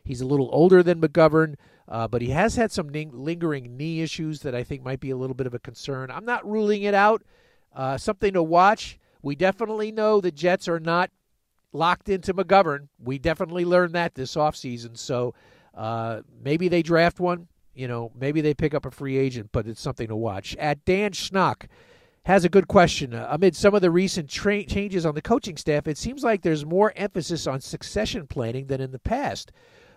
He's 0.04 0.22
a 0.22 0.28
little 0.28 0.50
older 0.52 0.84
than 0.84 1.02
McGovern, 1.02 1.56
uh, 1.88 2.08
but 2.08 2.22
he 2.22 2.30
has 2.30 2.56
had 2.56 2.72
some 2.72 2.90
lingering 2.90 3.76
knee 3.78 4.02
issues 4.02 4.42
that 4.42 4.56
I 4.56 4.64
think 4.64 4.84
might 4.84 5.00
be 5.00 5.12
a 5.12 5.18
little 5.18 5.36
bit 5.36 5.48
of 5.48 5.54
a 5.54 5.60
concern. 5.60 6.12
I'm 6.12 6.26
not 6.26 6.50
ruling 6.50 6.84
it 6.84 6.94
out. 6.94 7.24
Uh, 7.76 7.98
something 7.98 8.34
to 8.34 8.44
watch. 8.44 9.00
We 9.22 9.36
definitely 9.36 9.92
know 9.92 10.22
the 10.22 10.32
Jets 10.32 10.68
are 10.68 10.80
not 10.80 11.10
locked 11.72 12.10
into 12.10 12.34
McGovern. 12.34 12.88
We 13.04 13.18
definitely 13.18 13.66
learned 13.66 13.94
that 13.94 14.16
this 14.16 14.36
offseason. 14.36 14.98
So 14.98 15.34
uh, 15.74 16.22
maybe 16.44 16.68
they 16.68 16.84
draft 16.84 17.20
one. 17.20 17.48
You 17.74 17.88
know, 17.88 18.12
maybe 18.16 18.42
they 18.42 18.54
pick 18.54 18.76
up 18.76 18.86
a 18.86 18.92
free 18.92 19.18
agent, 19.18 19.50
but 19.52 19.68
it's 19.68 19.82
something 19.82 20.08
to 20.08 20.16
watch. 20.16 20.56
At 20.58 20.86
Dan 20.86 21.12
Schnock 21.12 21.68
has 22.26 22.46
a 22.46 22.50
good 22.50 22.68
question. 22.68 23.14
Uh, 23.14 23.28
amid 23.32 23.56
some 23.56 23.74
of 23.74 23.82
the 23.82 23.90
recent 23.90 24.30
tra- 24.30 24.64
changes 24.64 25.06
on 25.06 25.16
the 25.16 25.22
coaching 25.22 25.58
staff, 25.58 25.88
it 25.88 25.98
seems 25.98 26.24
like 26.24 26.44
there's 26.44 26.66
more 26.66 26.94
emphasis 26.96 27.48
on 27.48 27.60
succession 27.60 28.28
planning 28.28 28.68
than 28.68 28.80
in 28.80 28.92
the 28.92 29.00
past, 29.00 29.52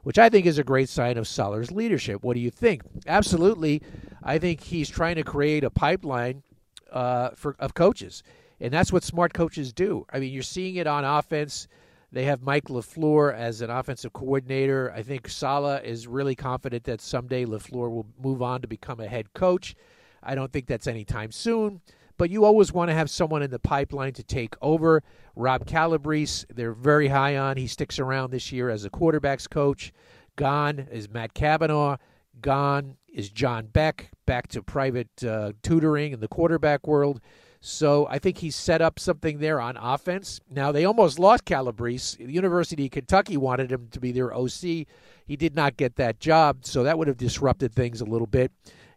which 0.06 0.20
I 0.20 0.28
think 0.28 0.46
is 0.46 0.56
a 0.56 0.62
great 0.62 0.88
sign 0.88 1.18
of 1.18 1.26
Saleh's 1.26 1.72
leadership. 1.72 2.22
What 2.22 2.34
do 2.34 2.40
you 2.40 2.50
think? 2.50 2.82
Absolutely. 3.08 3.82
I 4.22 4.38
think 4.38 4.60
he's 4.60 4.88
trying 4.88 5.16
to 5.16 5.24
create 5.24 5.64
a 5.64 5.70
pipeline 5.70 6.44
uh, 6.92 7.30
for 7.34 7.56
of 7.58 7.74
coaches 7.74 8.22
and 8.60 8.72
that's 8.72 8.92
what 8.92 9.02
smart 9.02 9.34
coaches 9.34 9.72
do. 9.72 10.06
I 10.12 10.20
mean, 10.20 10.32
you're 10.32 10.44
seeing 10.44 10.76
it 10.76 10.86
on 10.86 11.04
offense. 11.04 11.66
They 12.12 12.24
have 12.24 12.40
Mike 12.40 12.66
LaFleur 12.66 13.34
as 13.34 13.62
an 13.62 13.70
offensive 13.70 14.12
coordinator. 14.12 14.92
I 14.94 15.02
think 15.02 15.28
Saleh 15.28 15.82
is 15.82 16.06
really 16.06 16.36
confident 16.36 16.84
that 16.84 17.00
someday 17.00 17.44
LaFleur 17.44 17.90
will 17.90 18.06
move 18.22 18.42
on 18.42 18.62
to 18.62 18.68
become 18.68 19.00
a 19.00 19.08
head 19.08 19.34
coach. 19.34 19.74
I 20.22 20.36
don't 20.36 20.52
think 20.52 20.66
that's 20.66 20.86
anytime 20.86 21.32
soon, 21.32 21.80
but 22.16 22.30
you 22.30 22.44
always 22.44 22.72
want 22.72 22.88
to 22.88 22.94
have 22.94 23.10
someone 23.10 23.42
in 23.42 23.50
the 23.50 23.58
pipeline 23.58 24.12
to 24.14 24.22
take 24.22 24.54
over. 24.62 25.02
Rob 25.34 25.66
Calabrese, 25.66 26.46
they're 26.54 26.72
very 26.72 27.08
high 27.08 27.36
on. 27.36 27.56
He 27.56 27.66
sticks 27.66 27.98
around 27.98 28.30
this 28.30 28.52
year 28.52 28.70
as 28.70 28.84
a 28.84 28.90
quarterbacks 28.90 29.48
coach. 29.48 29.92
Gone 30.36 30.86
is 30.90 31.08
Matt 31.08 31.34
Cavanaugh. 31.34 31.96
Gone 32.40 32.96
is 33.08 33.30
John 33.30 33.66
Beck, 33.66 34.10
back 34.26 34.48
to 34.48 34.62
private 34.62 35.24
uh, 35.24 35.52
tutoring 35.62 36.12
in 36.12 36.20
the 36.20 36.28
quarterback 36.28 36.86
world. 36.86 37.20
So 37.60 38.06
I 38.08 38.18
think 38.18 38.38
he 38.38 38.50
set 38.50 38.82
up 38.82 38.98
something 38.98 39.38
there 39.38 39.60
on 39.60 39.76
offense. 39.76 40.40
Now 40.50 40.70
they 40.72 40.84
almost 40.84 41.18
lost 41.18 41.44
Calabrese. 41.44 42.24
The 42.24 42.32
University 42.32 42.84
of 42.84 42.92
Kentucky 42.92 43.36
wanted 43.36 43.72
him 43.72 43.88
to 43.90 43.98
be 43.98 44.12
their 44.12 44.34
OC. 44.34 44.86
He 45.26 45.36
did 45.36 45.56
not 45.56 45.76
get 45.76 45.96
that 45.96 46.20
job, 46.20 46.64
so 46.64 46.82
that 46.84 46.98
would 46.98 47.08
have 47.08 47.16
disrupted 47.16 47.74
things 47.74 48.00
a 48.00 48.04
little 48.04 48.26
bit. 48.26 48.52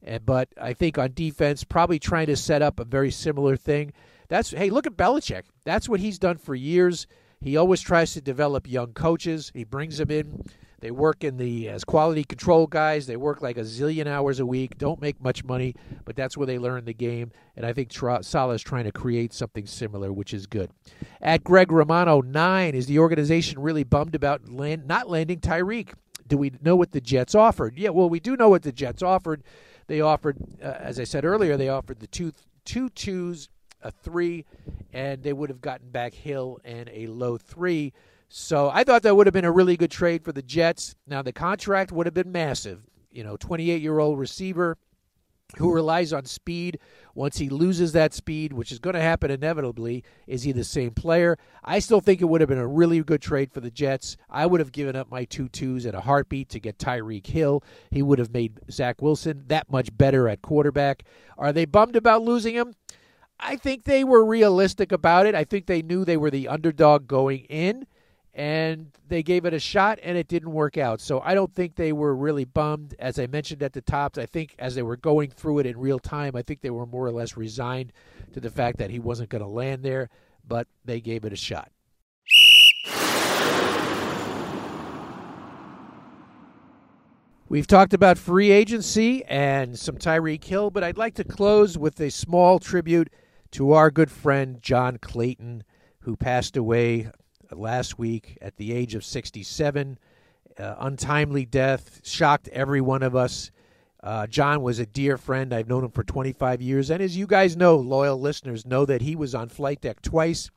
Eh, 0.05 0.19
but 0.23 0.49
I 0.59 0.73
think 0.73 0.97
on 0.97 1.13
defense, 1.13 1.63
probably 1.63 1.99
trying 1.99 2.27
to 2.27 2.35
set 2.35 2.61
up 2.61 2.79
a 2.79 2.85
very 2.85 3.11
similar 3.11 3.57
thing. 3.57 3.93
That's 4.27 4.51
hey, 4.51 4.69
look 4.69 4.87
at 4.87 4.95
Belichick. 4.95 5.43
That's 5.65 5.89
what 5.89 5.99
he's 5.99 6.19
done 6.19 6.37
for 6.37 6.55
years. 6.55 7.07
He 7.41 7.57
always 7.57 7.81
tries 7.81 8.13
to 8.13 8.21
develop 8.21 8.67
young 8.69 8.93
coaches. 8.93 9.51
He 9.53 9.63
brings 9.63 9.97
them 9.97 10.11
in. 10.11 10.43
They 10.81 10.91
work 10.91 11.23
in 11.23 11.37
the 11.37 11.67
as 11.67 11.83
quality 11.83 12.23
control 12.23 12.67
guys. 12.67 13.05
They 13.05 13.17
work 13.17 13.41
like 13.41 13.57
a 13.57 13.61
zillion 13.61 14.07
hours 14.07 14.39
a 14.39 14.45
week. 14.45 14.77
Don't 14.77 15.01
make 15.01 15.21
much 15.21 15.43
money, 15.43 15.75
but 16.05 16.15
that's 16.15 16.37
where 16.37 16.47
they 16.47 16.57
learn 16.57 16.85
the 16.85 16.93
game. 16.93 17.31
And 17.57 17.65
I 17.65 17.73
think 17.73 17.89
Tra- 17.89 18.23
Saleh 18.23 18.55
is 18.55 18.61
trying 18.61 18.85
to 18.85 18.91
create 18.91 19.33
something 19.33 19.65
similar, 19.65 20.13
which 20.13 20.33
is 20.33 20.47
good. 20.47 20.69
At 21.21 21.43
Greg 21.43 21.71
Romano 21.71 22.21
nine, 22.21 22.75
is 22.75 22.85
the 22.85 22.99
organization 22.99 23.59
really 23.59 23.83
bummed 23.83 24.15
about 24.15 24.49
land, 24.49 24.87
not 24.87 25.09
landing 25.09 25.39
Tyreek? 25.39 25.93
Do 26.27 26.37
we 26.37 26.51
know 26.61 26.75
what 26.75 26.91
the 26.91 27.01
Jets 27.01 27.35
offered? 27.35 27.77
Yeah, 27.77 27.89
well, 27.89 28.09
we 28.09 28.19
do 28.19 28.37
know 28.37 28.49
what 28.49 28.61
the 28.61 28.71
Jets 28.71 29.01
offered. 29.01 29.43
They 29.89 30.01
offered, 30.01 30.37
uh, 30.63 30.67
as 30.67 30.99
I 30.99 31.03
said 31.03 31.25
earlier, 31.25 31.57
they 31.57 31.67
offered 31.67 31.99
the 31.99 32.05
two 32.05 32.31
two 32.63 32.89
twos, 32.89 33.49
a 33.81 33.89
three, 33.89 34.45
and 34.93 35.23
they 35.23 35.33
would 35.33 35.49
have 35.49 35.61
gotten 35.61 35.89
back 35.89 36.13
Hill 36.13 36.59
and 36.63 36.87
a 36.93 37.07
low 37.07 37.37
three. 37.39 37.93
So 38.29 38.69
I 38.71 38.83
thought 38.83 39.01
that 39.01 39.15
would 39.15 39.25
have 39.25 39.33
been 39.33 39.45
a 39.45 39.51
really 39.51 39.75
good 39.75 39.89
trade 39.89 40.23
for 40.23 40.31
the 40.31 40.43
Jets. 40.43 40.95
Now 41.07 41.23
the 41.23 41.33
contract 41.33 41.91
would 41.91 42.05
have 42.05 42.13
been 42.13 42.31
massive. 42.31 42.83
You 43.09 43.23
know, 43.23 43.35
28 43.35 43.81
year 43.81 43.97
old 43.97 44.19
receiver 44.19 44.77
who 45.57 45.73
relies 45.73 46.13
on 46.13 46.25
speed. 46.25 46.79
Once 47.15 47.37
he 47.37 47.49
loses 47.49 47.91
that 47.91 48.13
speed, 48.13 48.53
which 48.53 48.71
is 48.71 48.79
going 48.79 48.93
to 48.93 49.01
happen 49.01 49.31
inevitably, 49.31 50.03
is 50.27 50.43
he 50.43 50.51
the 50.51 50.63
same 50.63 50.91
player? 50.91 51.37
I 51.63 51.79
still 51.79 52.01
think 52.01 52.21
it 52.21 52.25
would 52.25 52.41
have 52.41 52.49
been 52.49 52.57
a 52.57 52.67
really 52.67 53.01
good 53.03 53.21
trade 53.21 53.51
for 53.51 53.59
the 53.59 53.71
Jets. 53.71 54.15
I 54.29 54.45
would 54.45 54.59
have 54.59 54.71
given 54.71 54.95
up 54.95 55.09
my 55.09 55.25
two 55.25 55.49
twos 55.49 55.85
at 55.85 55.95
a 55.95 56.01
heartbeat 56.01 56.49
to 56.49 56.59
get 56.59 56.77
Tyreek 56.77 57.27
Hill. 57.27 57.63
He 57.91 58.01
would 58.01 58.19
have 58.19 58.33
made 58.33 58.59
Zach 58.71 59.01
Wilson 59.01 59.43
that 59.47 59.71
much 59.71 59.95
better 59.97 60.29
at 60.29 60.41
quarterback. 60.41 61.03
Are 61.37 61.51
they 61.51 61.65
bummed 61.65 61.95
about 61.95 62.21
losing 62.21 62.55
him? 62.55 62.75
I 63.39 63.55
think 63.55 63.83
they 63.83 64.03
were 64.03 64.23
realistic 64.25 64.91
about 64.91 65.25
it. 65.25 65.33
I 65.33 65.45
think 65.45 65.65
they 65.65 65.81
knew 65.81 66.03
they 66.03 66.17
were 66.17 66.31
the 66.31 66.47
underdog 66.47 67.07
going 67.07 67.45
in 67.45 67.87
and 68.33 68.91
they 69.07 69.23
gave 69.23 69.45
it 69.45 69.53
a 69.53 69.59
shot 69.59 69.99
and 70.03 70.17
it 70.17 70.27
didn't 70.27 70.51
work 70.51 70.77
out. 70.77 71.01
So 71.01 71.19
I 71.21 71.33
don't 71.33 71.53
think 71.53 71.75
they 71.75 71.91
were 71.91 72.15
really 72.15 72.45
bummed. 72.45 72.95
As 72.99 73.19
I 73.19 73.27
mentioned 73.27 73.63
at 73.63 73.73
the 73.73 73.81
top, 73.81 74.17
I 74.17 74.25
think 74.25 74.55
as 74.59 74.75
they 74.75 74.83
were 74.83 74.97
going 74.97 75.29
through 75.29 75.59
it 75.59 75.65
in 75.65 75.77
real 75.77 75.99
time, 75.99 76.35
I 76.35 76.41
think 76.41 76.61
they 76.61 76.69
were 76.69 76.85
more 76.85 77.05
or 77.05 77.11
less 77.11 77.35
resigned 77.35 77.91
to 78.33 78.39
the 78.39 78.49
fact 78.49 78.77
that 78.77 78.91
he 78.91 78.99
wasn't 78.99 79.29
going 79.29 79.43
to 79.43 79.49
land 79.49 79.83
there, 79.83 80.09
but 80.47 80.67
they 80.85 81.01
gave 81.01 81.25
it 81.25 81.33
a 81.33 81.35
shot. 81.35 81.71
We've 87.49 87.65
talked 87.65 87.95
about 87.95 88.19
free 88.19 88.51
agency 88.51 89.25
and 89.25 89.77
some 89.77 89.97
Tyreek 89.97 90.43
Hill, 90.43 90.69
but 90.69 90.83
I'd 90.83 90.99
like 90.99 91.15
to 91.15 91.23
close 91.23 91.79
with 91.79 91.99
a 91.99 92.11
small 92.11 92.59
tribute 92.59 93.09
to 93.51 93.71
our 93.71 93.89
good 93.89 94.11
friend 94.11 94.61
John 94.61 94.97
Clayton, 94.97 95.63
who 96.01 96.15
passed 96.15 96.55
away 96.55 97.09
last 97.51 97.97
week 97.97 98.37
at 98.41 98.57
the 98.57 98.73
age 98.73 98.95
of 98.95 99.03
67. 99.03 99.97
Uh, 100.57 100.75
untimely 100.79 101.45
death 101.45 102.01
shocked 102.03 102.49
every 102.49 102.81
one 102.81 103.03
of 103.03 103.15
us. 103.15 103.51
Uh, 104.01 104.27
John 104.27 104.61
was 104.61 104.79
a 104.79 104.85
dear 104.85 105.17
friend. 105.17 105.53
I've 105.53 105.67
known 105.67 105.83
him 105.83 105.91
for 105.91 106.03
25 106.03 106.61
years. 106.61 106.89
And 106.89 107.01
as 107.01 107.17
you 107.17 107.27
guys 107.27 107.57
know, 107.57 107.77
loyal 107.77 108.19
listeners 108.19 108.65
know 108.65 108.85
that 108.85 109.01
he 109.01 109.15
was 109.15 109.35
on 109.35 109.49
Flight 109.49 109.81
Deck 109.81 110.01
twice. 110.01 110.49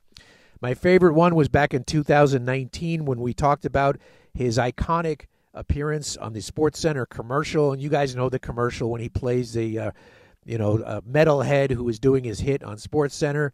My 0.60 0.74
favorite 0.74 1.14
one 1.14 1.34
was 1.34 1.48
back 1.48 1.74
in 1.74 1.82
2019 1.82 3.04
when 3.04 3.20
we 3.20 3.34
talked 3.34 3.64
about 3.64 3.98
his 4.32 4.58
iconic 4.58 5.22
appearance 5.54 6.16
on 6.16 6.32
the 6.32 6.40
Sports 6.40 6.78
Center 6.78 7.04
commercial. 7.04 7.72
And 7.72 7.82
you 7.82 7.88
guys 7.88 8.14
know 8.14 8.28
the 8.28 8.38
commercial 8.38 8.90
when 8.90 9.00
he 9.00 9.08
plays 9.08 9.52
the, 9.54 9.78
uh, 9.78 9.90
you 10.44 10.58
know, 10.58 10.78
uh, 10.78 11.00
metalhead 11.00 11.72
who 11.72 11.88
is 11.88 11.98
doing 11.98 12.22
his 12.22 12.40
hit 12.40 12.62
on 12.62 12.78
Sports 12.78 13.16
Center. 13.16 13.52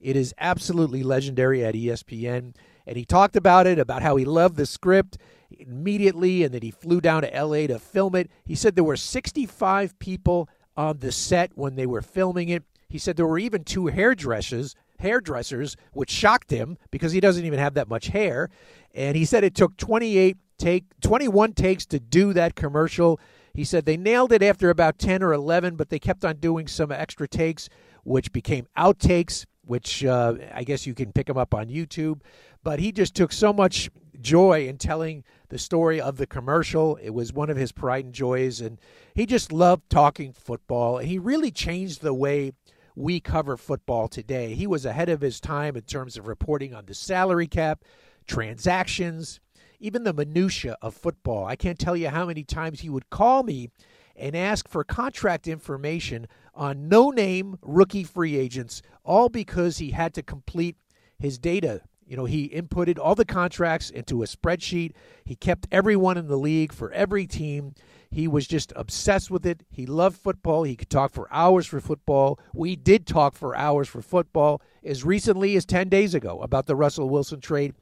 It 0.00 0.16
is 0.16 0.34
absolutely 0.38 1.02
legendary 1.02 1.64
at 1.64 1.74
ESPN 1.74 2.54
and 2.86 2.96
he 2.96 3.04
talked 3.04 3.36
about 3.36 3.66
it 3.66 3.78
about 3.78 4.02
how 4.02 4.16
he 4.16 4.24
loved 4.24 4.56
the 4.56 4.66
script 4.66 5.18
immediately 5.50 6.44
and 6.44 6.54
that 6.54 6.62
he 6.62 6.70
flew 6.70 7.00
down 7.00 7.22
to 7.22 7.44
LA 7.44 7.66
to 7.66 7.78
film 7.78 8.14
it. 8.14 8.30
He 8.44 8.54
said 8.54 8.74
there 8.74 8.84
were 8.84 8.96
65 8.96 9.98
people 9.98 10.48
on 10.76 10.98
the 10.98 11.12
set 11.12 11.52
when 11.54 11.76
they 11.76 11.86
were 11.86 12.02
filming 12.02 12.48
it. 12.48 12.64
He 12.88 12.98
said 12.98 13.16
there 13.16 13.26
were 13.26 13.38
even 13.38 13.64
two 13.64 13.86
hairdressers, 13.86 14.74
hairdressers, 14.98 15.76
which 15.92 16.10
shocked 16.10 16.50
him 16.50 16.78
because 16.90 17.12
he 17.12 17.20
doesn't 17.20 17.44
even 17.44 17.58
have 17.58 17.74
that 17.74 17.88
much 17.88 18.08
hair. 18.08 18.50
And 18.94 19.16
he 19.16 19.24
said 19.24 19.44
it 19.44 19.54
took 19.54 19.76
28 19.76 20.36
take 20.60 20.84
21 21.00 21.54
takes 21.54 21.86
to 21.86 21.98
do 21.98 22.32
that 22.34 22.54
commercial. 22.54 23.18
He 23.54 23.64
said 23.64 23.84
they 23.84 23.96
nailed 23.96 24.32
it 24.32 24.42
after 24.42 24.70
about 24.70 24.98
10 24.98 25.22
or 25.22 25.32
11, 25.32 25.74
but 25.76 25.88
they 25.88 25.98
kept 25.98 26.24
on 26.24 26.36
doing 26.36 26.68
some 26.68 26.92
extra 26.92 27.26
takes, 27.26 27.68
which 28.04 28.30
became 28.30 28.66
outtakes, 28.76 29.46
which 29.64 30.04
uh, 30.04 30.34
I 30.54 30.62
guess 30.62 30.86
you 30.86 30.94
can 30.94 31.12
pick 31.12 31.26
them 31.26 31.36
up 31.36 31.54
on 31.54 31.68
YouTube. 31.68 32.20
But 32.62 32.80
he 32.80 32.92
just 32.92 33.14
took 33.14 33.32
so 33.32 33.52
much 33.52 33.90
joy 34.20 34.66
in 34.66 34.76
telling 34.76 35.24
the 35.48 35.58
story 35.58 36.00
of 36.00 36.16
the 36.16 36.26
commercial. 36.26 36.96
It 36.96 37.10
was 37.10 37.32
one 37.32 37.50
of 37.50 37.56
his 37.56 37.72
pride 37.72 38.04
and 38.04 38.14
joys, 38.14 38.60
and 38.60 38.78
he 39.14 39.26
just 39.26 39.52
loved 39.52 39.88
talking 39.88 40.32
football. 40.32 40.98
And 40.98 41.08
he 41.08 41.18
really 41.18 41.50
changed 41.50 42.02
the 42.02 42.14
way 42.14 42.52
we 42.94 43.20
cover 43.20 43.56
football 43.56 44.08
today. 44.08 44.54
He 44.54 44.66
was 44.66 44.84
ahead 44.84 45.08
of 45.08 45.20
his 45.20 45.40
time 45.40 45.76
in 45.76 45.82
terms 45.82 46.16
of 46.16 46.26
reporting 46.26 46.74
on 46.74 46.86
the 46.86 46.94
salary 46.94 47.46
cap, 47.46 47.82
transactions, 48.26 49.40
even 49.78 50.04
the 50.04 50.12
minutia 50.12 50.76
of 50.82 50.94
football. 50.94 51.46
I 51.46 51.56
can't 51.56 51.78
tell 51.78 51.96
you 51.96 52.08
how 52.08 52.26
many 52.26 52.44
times 52.44 52.80
he 52.80 52.90
would 52.90 53.08
call 53.08 53.42
me 53.42 53.70
and 54.14 54.36
ask 54.36 54.68
for 54.68 54.84
contract 54.84 55.48
information 55.48 56.26
on 56.54 56.88
no-name 56.88 57.56
rookie 57.62 58.04
free 58.04 58.36
agents, 58.36 58.82
all 59.02 59.30
because 59.30 59.78
he 59.78 59.92
had 59.92 60.12
to 60.14 60.22
complete 60.22 60.76
his 61.18 61.38
data 61.38 61.80
you 62.10 62.16
know, 62.16 62.24
he 62.24 62.48
inputted 62.48 62.98
all 62.98 63.14
the 63.14 63.24
contracts 63.24 63.88
into 63.88 64.24
a 64.24 64.26
spreadsheet. 64.26 64.94
He 65.24 65.36
kept 65.36 65.68
everyone 65.70 66.18
in 66.18 66.26
the 66.26 66.36
league 66.36 66.72
for 66.72 66.90
every 66.90 67.24
team. 67.24 67.76
He 68.10 68.26
was 68.26 68.48
just 68.48 68.72
obsessed 68.74 69.30
with 69.30 69.46
it. 69.46 69.62
He 69.70 69.86
loved 69.86 70.18
football. 70.18 70.64
He 70.64 70.74
could 70.74 70.90
talk 70.90 71.12
for 71.12 71.32
hours 71.32 71.68
for 71.68 71.80
football. 71.80 72.40
We 72.52 72.74
did 72.74 73.06
talk 73.06 73.36
for 73.36 73.54
hours 73.54 73.86
for 73.86 74.02
football 74.02 74.60
as 74.82 75.04
recently 75.04 75.54
as 75.54 75.64
10 75.64 75.88
days 75.88 76.12
ago 76.12 76.40
about 76.40 76.66
the 76.66 76.74
Russell 76.74 77.08
Wilson 77.08 77.40
trade. 77.40 77.74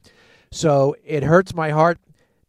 So 0.51 0.95
it 1.03 1.23
hurts 1.23 1.55
my 1.55 1.71
heart 1.71 1.97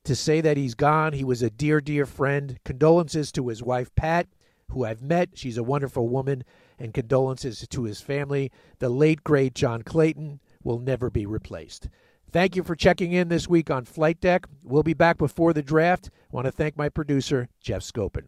to 0.04 0.14
say 0.14 0.42
that 0.42 0.58
he's 0.58 0.74
gone. 0.74 1.14
He 1.14 1.24
was 1.24 1.40
a 1.40 1.48
dear, 1.48 1.80
dear 1.80 2.04
friend. 2.04 2.58
Condolences 2.62 3.32
to 3.32 3.48
his 3.48 3.62
wife, 3.62 3.90
Pat, 3.96 4.26
who 4.68 4.84
I've 4.84 5.00
met. 5.00 5.30
She's 5.32 5.56
a 5.56 5.62
wonderful 5.62 6.08
woman. 6.08 6.44
And 6.78 6.92
condolences 6.92 7.66
to 7.68 7.84
his 7.84 8.02
family. 8.02 8.52
The 8.80 8.90
late, 8.90 9.24
great 9.24 9.54
John 9.54 9.82
Clayton 9.82 10.40
will 10.62 10.78
never 10.78 11.10
be 11.10 11.26
replaced. 11.26 11.88
Thank 12.32 12.54
you 12.54 12.62
for 12.62 12.76
checking 12.76 13.12
in 13.12 13.28
this 13.28 13.48
week 13.48 13.70
on 13.70 13.84
Flight 13.84 14.20
Deck. 14.20 14.46
We'll 14.62 14.84
be 14.84 14.94
back 14.94 15.18
before 15.18 15.52
the 15.52 15.62
draft. 15.62 16.10
I 16.32 16.36
want 16.36 16.46
to 16.46 16.52
thank 16.52 16.76
my 16.76 16.88
producer, 16.88 17.48
Jeff 17.60 17.82
Scopin. 17.82 18.26